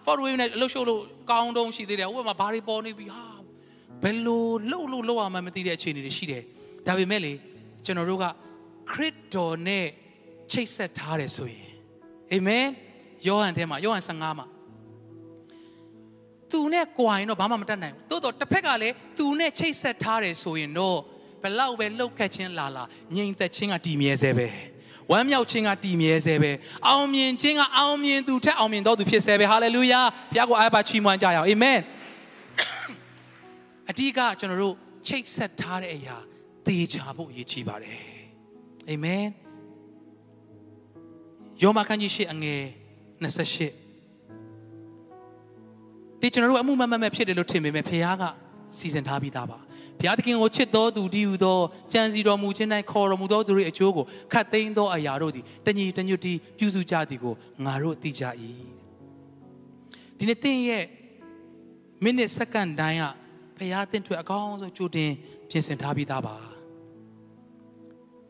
[0.04, 1.00] fourth wave နဲ့အလုပ်ရှုပ်လို့
[1.30, 3.24] ကောင်းတုံးရှိသေးတယ်ဟိုဘက်မှာဘာတွေပေါ်နေပြီဟာ
[4.02, 6.42] ဘယ်လိုလှုပ်လို့လှုပ်အောင်မသိတဲ့အခြေအနေတွေရှိတယ်
[6.86, 7.32] ဒါပေမဲ့လေ
[7.86, 8.24] ကျွန်တော်တို့က
[8.90, 9.86] ခရစ်တော်နဲ့
[10.52, 11.66] ချိတ်ဆက်ထားတယ်ဆိုရင်
[12.32, 12.66] အာမင်
[13.26, 14.46] ယောဟန်ထဲမှာယောဟန်15မှာ
[16.50, 20.98] သူနဲ့ကြွာရင်တော့ဘာမှမတတ်နိုင်ဘူးတိုးတော့တစ်ဖက်ကလည်းသူနဲ့ချိတ်ဆက်ထားတယ်ဆိုရင်တော့
[21.42, 24.48] ဘလောက်ပဲလှုပ်ခတ်ခြင်းလာလာငြိမ်သက်ခြင်းကတည်မြဲစေပဲ
[25.10, 26.50] ဝမ်းမြောက်ခြင်းကတည်မြဲစေပဲ
[26.88, 31.78] အောင်မြင်ခြင်းကအောင်မြင်သူထက်အောင်မြင်တော်သူဖြစ်စေပဲဟာလေလုယာဘုရားကိုအားပါချီးမွမ်းကြရအောင်အာမင်
[33.90, 34.74] အဓိကကျွန်တော်တို့
[35.06, 36.16] ချိတ်ဆက်ထားတဲ့အရာ
[36.66, 38.00] သေချာဖို့အရေးကြီးပါတယ်
[38.88, 39.24] အာမင်
[41.62, 42.62] ယောမခန်းကြီးရှိအငယ်
[43.22, 43.70] 28
[46.20, 48.24] ဒီကျွန်တော်တို့အမှုမမတ်မဖြစ်တယ်လို့ထင်ပေမဲ့ဖခင်က
[48.78, 49.58] စီစဉ်ထားပြီးသားပါ
[49.98, 51.58] ဘုရားသခင်ကိုချစ်တော်သူတည်ဟူသော
[51.92, 58.22] ကြံစီတော်မူခြင်း၌ခေါ်တော်မူသောသူတို့အကျိုးကိုခတ်သိမ်းသောအရာတို့သည်တညီတညွတ်တီပြုစုကြသည်ကိုငါတို့သိကြ၏
[60.18, 60.84] ဒီနေ့သင်ရဲ့
[62.02, 63.04] မိနစ်စက္ကန့်တိုင်းက
[63.56, 65.12] ဘုရားသင်ထွက်အကောင်းဆုံးကြိုတင်
[65.50, 66.55] ပြင်ဆင်ထားပြီးသားပါ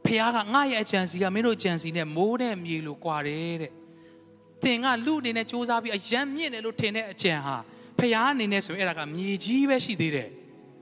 [0.07, 3.73] ဖခင်ကငါရဲ့အကြံစီကမင်းတို့အကြံစီနဲ့မိုးတဲ့မြေလိုကွာတယ်တဲ့။
[4.63, 7.57] သင်ကလူအနေနဲ့စူးစမ်းပြီးအယံမြင့်တယ်လို့ထင်တဲ့အကြံဟာ
[7.99, 10.29] ဖခင်အနေနဲ့ဆိုရင်အဲ့ဒါကမြေကြီးပဲရှိသေးတယ်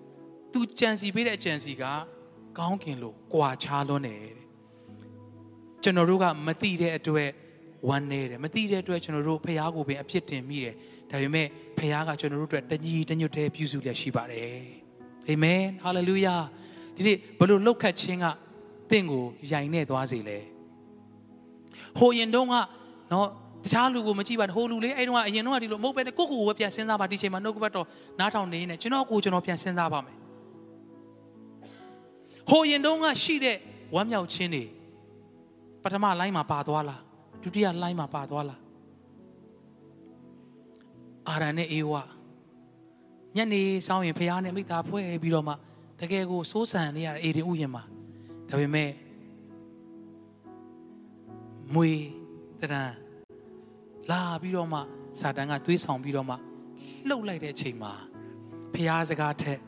[0.52, 1.84] ။तू ကြံစီပေးတဲ့အကြံစီက
[2.58, 4.46] ကောင်းကင်လိုကွာခြားလွန်းတယ်တဲ့။
[5.82, 7.30] ကျွန်တော်တို့ကမသိတဲ့အတွက်
[7.88, 10.74] ဝမ်းနေတယ်မသိတဲ့အတွက်ကျွန်တော်တို့ဖခင်ကိုပင်အဖြစ်တင်မိတယ်။
[11.10, 11.46] ဒါပေမဲ့
[11.78, 14.58] ဖခင်ကကျွန်တော်တို့အတွက်တညီတညွတ်တဲ့ပြုစုလျက်ရှိပါတယ်။
[15.28, 16.37] အာမင်ဟာလေလုယာ။
[16.96, 18.26] ဒီနေ့ဘလို့လောက်ခတ်ခြင်းက
[18.90, 20.38] တင့်ကိုယိုင်နေသွားစေလဲ
[21.99, 22.55] ဟိုရင်တုန်းက
[23.12, 23.29] နော်
[23.64, 27.87] တခြားလူကိုမကြည့်ပါနဲ့ဟိုလူလေးအဲ့တုန်းကအရင်တုန်းကဒီလိုမဟုတ်ပဲကိုကိုကိုပဲပြန်စဉ်းစားပါဒီချိန်မှာနှုတ်ကပတ်တော်
[28.18, 30.16] နားထောင်နေနေကျွန်တော်ကိုကျွန်တော်ပြန်စဉ်းစားပါမယ်
[32.51, 33.57] ဟိုရင်တုန်းကရှိတဲ့
[33.94, 34.64] ဝမ်းမြောက်ခြင်းတွေ
[35.83, 37.01] ပထမလိုင်းမှာပါသွားလား
[37.42, 38.61] ဒုတိယလိုင်းမှာပါသွားလား
[41.29, 42.03] အာရန်နဲ့အေဝါ
[43.37, 45.55] ညနေစောင်းရင်ဖះနဲ့မိသားဖွဲ့ပြီးတော့မှ
[46.01, 47.83] တကယ်ကိုစိုးစံနေရတဲ့အေဒီဥယျာဉ်မှာ
[48.55, 48.90] ဒါပေမဲ့
[51.75, 51.90] မွေ
[52.61, 52.83] တရံ
[54.11, 54.81] လာပြီးတော့မှ
[55.21, 56.37] စာတန်ကတွေးဆောင်ပြီးတော့မှ
[57.09, 57.93] လှုပ်လိုက်တဲ့အချိန်မှာ
[58.75, 59.61] ဖျားစကားထက်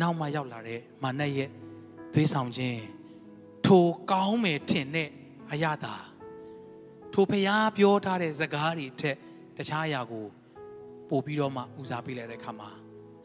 [0.00, 1.50] နောက်မှရောက်လာတဲ့မာနရဲ့
[2.14, 2.80] တွေးဆောင်ခြင်း
[3.66, 5.08] ထိုကောင်းမယ်ထင်တဲ့
[5.52, 5.94] အရာသာ
[7.12, 9.16] ထိုဖျားပြောထားတဲ့စကားတွေထက်
[9.56, 10.26] တခြားအရာကို
[11.08, 12.70] ပို့ပြီးတော့မှဦးစားပေးလိုက်တဲ့အခါမှာ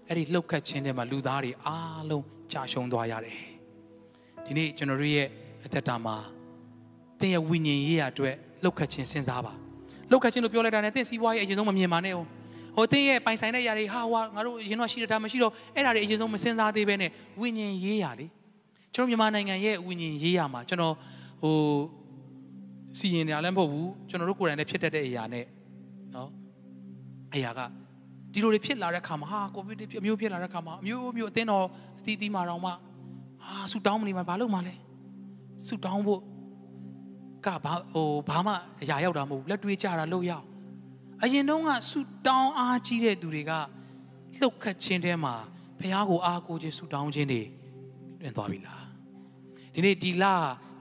[0.07, 3.52] အဲ့ဒီလှုပ်ခတ်ခြင်းထဲမှာလူသားတွေအားလုံးကြာရှုံးသွားရတယ်
[4.45, 5.27] ဒီနေ့ကျွန်တော်တို့ရဲ့
[5.65, 6.15] အသက်တာမှာ
[7.19, 9.53] သင်ရဲ့ဝိညာဉ်ရေးရအတွက်လှုပ်ခတ်ခြင်းစဉ်းစားပါ
[10.09, 12.27] လှုပ်ခတ်ခြင်းလို့ပြောလိုက်တာနဲ့သင်စီးပွားရေးအရင်ဆုံးမမြင်ပါနဲ့ဟုတ်
[12.75, 18.27] ဟိုသင်ရဲ့ပိုင်ဆိုင်တဲ့ຢာတွေဟာဟွာငါတို့အရင်တော့ရှိတဲ့ဒါမရှိတော့အဲ့ဒါတွေအရင်ဆုံးမစဉ်းစားသေးပဲနဲ့ဝိညာဉ်ရေးရလေ
[18.93, 20.95] ကျွန်တော်မြန်မာနိုင်ငံရဲ့ဝိညာဉ်ရေးရမှာကျွန်တော်
[21.43, 21.55] ဟို
[22.99, 25.45] စီရင်နေရလည်းမဟုတ်ဘူးကျွန်တော်တို့ကိုယ်တိုင်လည်းဖြစ်တတ်တဲ့အရာနဲ့
[26.15, 26.29] နော်
[27.33, 27.59] အရာက
[28.33, 31.65] ဒီလိုတွေဖြစ်လာတဲ့ခါမှာဟာကိုဗစ်တွေအမျိုးဖြစ်လာတဲ့ခါမှာအမျိုးမျိုးအသင်းတော်
[31.99, 32.71] အသီးသီးမှာတော့မှ
[33.42, 34.74] ဟာဆူတောင်းမနေမှာဘာလို့မှလဲ
[35.66, 36.20] ဆူတောင်းဖို့
[37.46, 38.52] ကဘာဟိုဘာမှ
[38.82, 40.44] အရာရောက်တာမဟုတ်ဘူးလက်တွေးကြတာလို့ရောက်
[41.22, 43.52] အရင်တုန်းကဆူတောင်းအားကြီးတဲ့သူတွေက
[44.40, 45.34] လှုပ်ခတ်ခြင်းထဲမှာ
[45.80, 47.42] ဖះကိုအားကိုးခြင်းဆူတောင်းခြင်းတွေ
[48.20, 48.84] တွင်သွားပြီလား
[49.74, 50.24] ဒီနေ့ဒီလ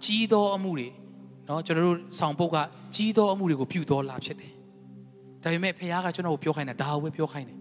[0.06, 0.90] ကြီးသောအမှုတွေ
[1.46, 2.58] เนาะကျွန်တော်တို့ဆောင်ပုတ်က
[2.96, 4.54] ကြီးသောအမှုတွေကိုပြုတော်လာဖြစ်တယ်
[5.44, 7.58] ဒါပေမဲ့ဖះကကျွန်တော်ကိုပြောခိုင်းတာဒါကိုပဲပြောခိုင်းတယ်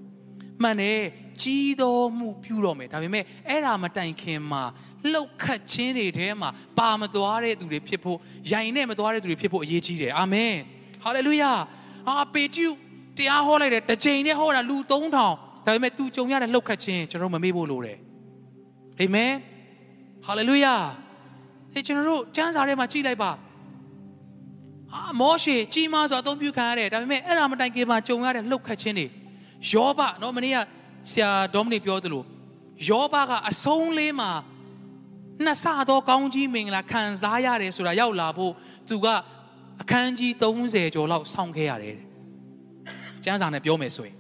[0.64, 1.00] မှန်တယ်
[1.42, 4.64] ကြီးတော်မှုပြုတော့မယ်ဒါပေမဲ့အဲ့ဒါမတိုင်ခင်မှာ
[5.12, 6.50] လှုပ်ခတ်ခြင်းတွေထဲမှာ
[6.80, 8.18] ပါမသွားတဲ့သူတွေဖြစ်ဖို့
[8.52, 10.54] ယိုင်နဲ့မသွားတဲ့သူတွေဖြစ်ဖို့အရေးကြီးတယ်အာမင်
[11.04, 11.52] ဟဟာလေလုယာ
[12.10, 12.68] အာပေကျူ
[13.18, 15.28] တရားဟောလိုက်တယ်တစ်ချိန်နဲ့ဟောတာလူ3000ဒါ
[15.66, 17.98] ပေမဲ့ तू ကြုံရတဲ့လှုပ်ခတ်ခြင်းကျွန်တော်မမေ့ဖို့လိုတယ်
[19.00, 19.34] အာမင်
[20.26, 20.76] ဟာလေလုယာ
[21.74, 23.32] ဒီကျွန်တော်တို့ကျမ်းစာထဲမှာကြည့်လိုက်ပါ
[24.94, 29.08] အာမောရှေကြီးမားစွာအသုံးပြုခံရတယ်ဒါပေမဲ့အဲ့ဒါမတိုင်ခင်မှာကြုံရတဲ့လှုပ်ခတ်ခြင်းတွေ
[29.70, 30.58] ယောဘနော်မနေ့က
[31.12, 32.24] ဆရာဒေါမနစ်ပြောသလို
[32.90, 34.32] ယောဘကအဆုံးလေးမှာ
[35.44, 38.54] နှစ်ဆသောကောင်းကြီးမင်္ဂလာခံစားရတယ်ဆိုတာရောက်လာဖို့
[38.90, 39.08] သူက
[39.82, 40.32] အခန်းကြီး
[40.64, 41.98] 30ကျော်လောက်ဆောင်းခဲ့ရတယ်
[43.24, 44.16] ကျမ်းစာနဲ့ပြောမယ်ဆိုရင်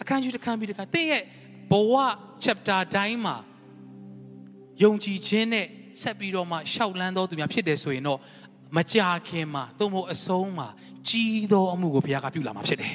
[0.00, 1.22] အခန်းကြီးတစ်ခန်းပြီးတစ်ခန်းတင်းရဲ့
[1.70, 1.94] ဘဝ
[2.44, 3.36] chapter တိုင်းမှာ
[4.82, 5.66] ယုံကြည်ခြင်းနဲ့
[6.02, 8.18] ဆက်ပြီးတော့မှရှောက်လန်းတော်သူများဖြစ်တယ်ဆိုရင်တော့
[8.76, 10.68] မကြာခင်မှာသို့မဟုတ်အဆုံးမှာ
[11.08, 12.94] ကြီးသောအမှုကိုဘုရားကပြုလာမှာဖြစ်တယ်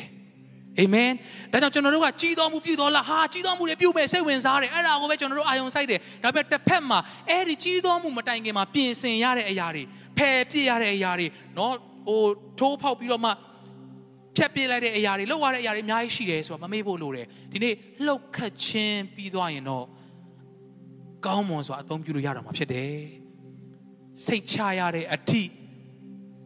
[0.81, 1.11] အာမင်
[1.53, 6.99] ဒါကြောင့်ကျွန်တော်တို့ကကြီးတော်မူပြုတော်လားဟာကြီးတော်မူတွေပြုမယ်စိတ်ဝင်စားတယ်အဲ့ဒါကိုပဲကျွန်တော်တို့အာယုံစိုက်တယ်ဒါပေမဲ့တစ်ဖက်မှာ
[7.31, 9.83] အဲ့ဒီကြီးတော်မူမတိုင်ခင်မှာပြင်ဆင်ရတဲ့အရာတွေ
[10.19, 11.73] ဖယ်ပြစ်ရတဲ့အရာတွေเนาะ
[12.09, 12.23] ဟို
[12.59, 13.31] ထိုးဖောက်ပြီးတော့မှ
[14.37, 17.75] ဖြတ်ပြစ်လိုက်တဲ့အရာတွေလောက်ရတဲ့အရာတွေအများကြီးရှိတယ်ဆိုတော့မမေ့ဖို့လိုတယ်ဒီနေ့
[18.07, 19.85] လှုပ်ခတ်ခြင်းပြီးသွားရင်တော့
[21.27, 22.95] ကောင်းမွန်စွာအသုံးပြုလို့ရတော့မှာဖြစ်တယ်
[24.27, 25.43] စိတ်ချရတဲ့အထိ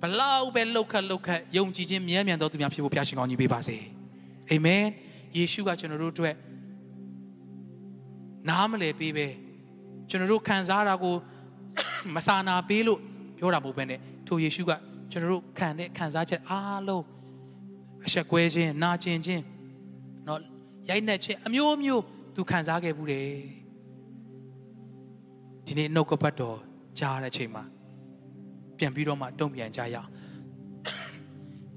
[0.00, 3.76] ဘလောက်ပဲလှုပ်ခတ်လှုပ်ခတ်ယုံကြည်ခြင်းမြဲမြံသောသူများဖြစ်ဖို့ဘုရားရှင်ကောင်းကြီးပေးပါစေ
[4.50, 4.84] အာမင်
[5.36, 6.36] ယေရှုကကျွန်တော်တို့အတွက်
[8.48, 9.26] နားမလည်ပေးပဲ
[10.08, 11.14] ကျွန်တော်တို့ခံစားတာကို
[12.14, 13.00] မစာနာပေးလို့
[13.38, 14.72] ပြောတာမဟုတ်ဘဲနဲ့ထိုယေရှုက
[15.10, 17.04] ကျွန်တော်တို့ခံတဲ့ခံစားချက်အားလုံး
[18.06, 19.42] အဆက်ကွဲခြင်းနာကျင်ခြင်း
[20.24, 20.38] เนาะ
[20.88, 22.02] ရိုက်နှက်ခြင်းအမျိုးမျိုး
[22.34, 23.26] သူခံစားခဲ့ဘူးတယ်
[25.66, 26.58] ဒီနေ့နှုတ်ကပတ်တော်
[26.98, 27.64] ကြားတဲ့အချိန်မှာ
[28.78, 30.08] ပြန်ပြီးတော့မှတုံ့ပြန်ကြရအောင်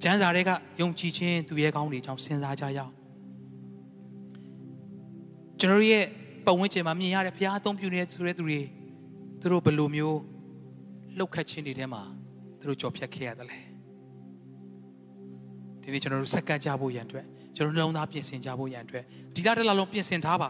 [0.02, 2.92] ကျမ်းစာတွေကယုံကြည်ခြင်းသူရဲ့ကောင်းတွေအကြောင်းစဉ်းစားကြရအောင်
[5.60, 6.04] ကျွန်တော်ရဲ့
[6.46, 8.60] ပတ်ဝန်းကျင်မှာမြင်ရတဲ့ဘုရားအသုံးပြုနေတဲ့ဆိုတဲ့သူတွေ
[9.40, 10.18] သူတို့ဘယ်လိုမျိုး
[11.18, 12.02] လှုပ်ခတ်ခြင်းတွေထဲမှာ
[12.60, 13.58] သူတို့ကြော်ဖြတ်ခဲ့ရတယ်လဲ
[15.82, 17.26] ဒီနေ့ကျွန်တော်တို့စက္ကန့်ကြဖို့ရန်အတွက်
[17.56, 20.48] ကျွန်တော်နှလုံးသားပြင်ဆင်ကြဖို့ရန်အတွက်ဒီလတစ်လလုံးပြင်ဆင်ထားပါ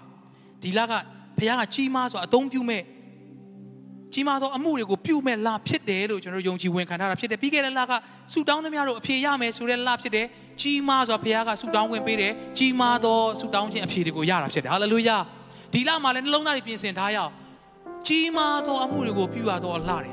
[0.63, 0.93] ဒီလက
[1.39, 2.83] ဘုရားကကြီးမားဆိုအသုံးပြုမဲ့
[4.15, 7.93] ကြီးမားသောအမှုတွေကိုပြုမဲ့လဖြစ်တယ်လို့ကျွန်တော်ယုံကြည်ဝင်ခံထားတာဖြစ်တယ်ပြီးခဲ့တဲ့လက
[8.33, 10.27] ဆူတောင်းသမျှတို့အဖြေရမယ်ဆိုတဲ့လဖြစ်တယ်
[10.61, 15.17] ကြီးမားစွာဘုရားကဆူတောင်းဝင်ပေးတယ်ကြီးမားသောဆူတောင်းခြင်းအဖြေတွေကိုရတာဖြစ်တယ်ဟာလေလုယာ
[15.73, 17.33] ဒီလမှာလည်းနှလုံးသားတွေပြင်ဆင်ထားရအောင်
[18.09, 20.13] ကြီးမားသောအမှုတွေကိုပြုရသောအလှတွေ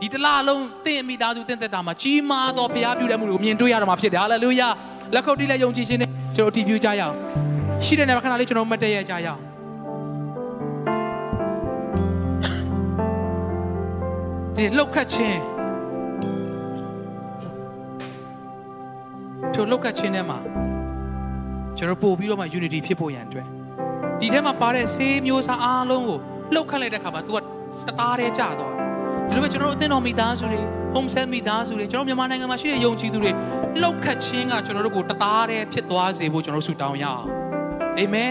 [0.00, 4.68] ဒီတလားလုံးတင့်မိသားစုတင့်သက်တာမှာကြီးမားသောဘုရားပြုတဲ့မှုတွေကိုမြင်တွေ့ရတော့မှာဖြစ်တယ်ဟာလေလုယာ
[5.14, 7.14] လက်ခုပ်တီးလက်ယုံကြည်ခြင်းနဲ့ကျွန်တော်အတည်ပြုကြရအောင်
[7.84, 9.51] ရှိတဲ့နေရာခဏလေးကျွန်တော်မတ်တရကြရအောင်
[14.56, 15.40] ဒီလှုပ်ခတ်ခြင်း
[19.54, 20.38] ထိုလှုပ်ခတ်ခြင်းထဲမှာ
[21.78, 23.46] ကျွန်တော်ပို့ပြီးတော့မှ unity ဖြစ်ဖို့ရန်အတွက်
[24.20, 26.18] ဒီထဲမှာပါတဲ့ဆေးမျိုးစားအားလုံးကို
[26.54, 27.38] လှုပ်ခတ်လိုက်တဲ့ခါမှာ तू က
[27.86, 28.72] တသားတည်းကြာသွား
[29.28, 30.60] ဒီလိုပဲကျွန်တော်တို့အသင်းတော်မိသားစုတွေ
[30.94, 33.30] home set မိသားစုတွေကျွန်တော်မြန်မာနိုင်ငံမှာရှိတဲ့ယုံကြည်သူတွေ
[33.82, 37.24] လှုပ်ခတ်ခြင်းကကျွန်တော်တို့ကိုတသားတည်းဖြစ်သွားစေဖို့ကျွန်တော်တို့ဆုတောင်းရအောင်
[37.98, 38.30] အာမင်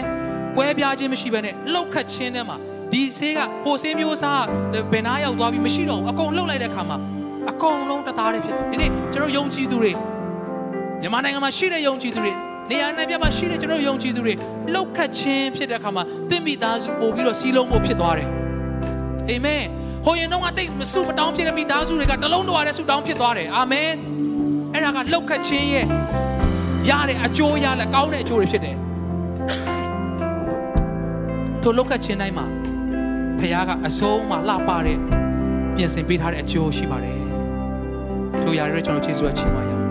[0.56, 2.56] ကွဲပြားခြင်းမရှိဘဲနဲ့လှုပ်ခတ်ခြင်းထဲမှာ
[2.92, 4.44] ဒီဆေးကဟိုဆေးမျိုးစား
[4.92, 6.98] ဘယ်နာရောက်သွားပြီးမရှိတော့ဘူးအကုန်လှုပ်လိုက်တဲ့ခါမှာ
[7.50, 9.92] အကုန်လုံးတသားတည်းဖြစ်တယ်ဒီနေ့ကျွန်တော်ယုံကြည်သူတွေ
[11.00, 12.32] မြန်မာနိုင်ငံမှာရှိတဲ့ယုံကြည်သူတွေ
[12.70, 14.34] နေရာနဲ့ပြမှာရှိတဲ့ကျွန်တော်ယုံကြည်သူတွေ
[14.72, 18.28] လှုပ်ခတ်ခြင်းဖြစ်တဲ့အခါမှာတင့်မိသားစုပို့ပြီးတော့စီးလုံးဖို့ဖြစ်သွားတယ်
[19.28, 19.62] အာမင်
[20.04, 23.90] ဟိုရင်တော့အတိတ်မဆုမတောင်းဖြစ်တဲ့မိသားစုတွေကတလုံးတော်ရတဲ့ဆုတောင်းဖြစ်သွားတယ်အာမင်
[24.72, 25.86] အဲ့ဒါကလှုပ်ခတ်ခြင်းရဲ့
[26.90, 28.76] ရတဲ့အကျိုးရလက်ကောင်းတဲ့အကျိုးတွေဖြစ်တယ်
[31.62, 32.61] ထိုလှုပ်ခတ်ခြင်းတိုင်းမှာ
[33.42, 34.98] ဖခင်ကအဆုံးမှာလှပတဲ့
[35.76, 37.20] ပြင်ဆင်ပေးထားတဲ့အကျိုးရှိပါတယ်
[38.40, 39.81] ထိုရာတွေကျွန်တော်ယေရှုအချင်းပါရ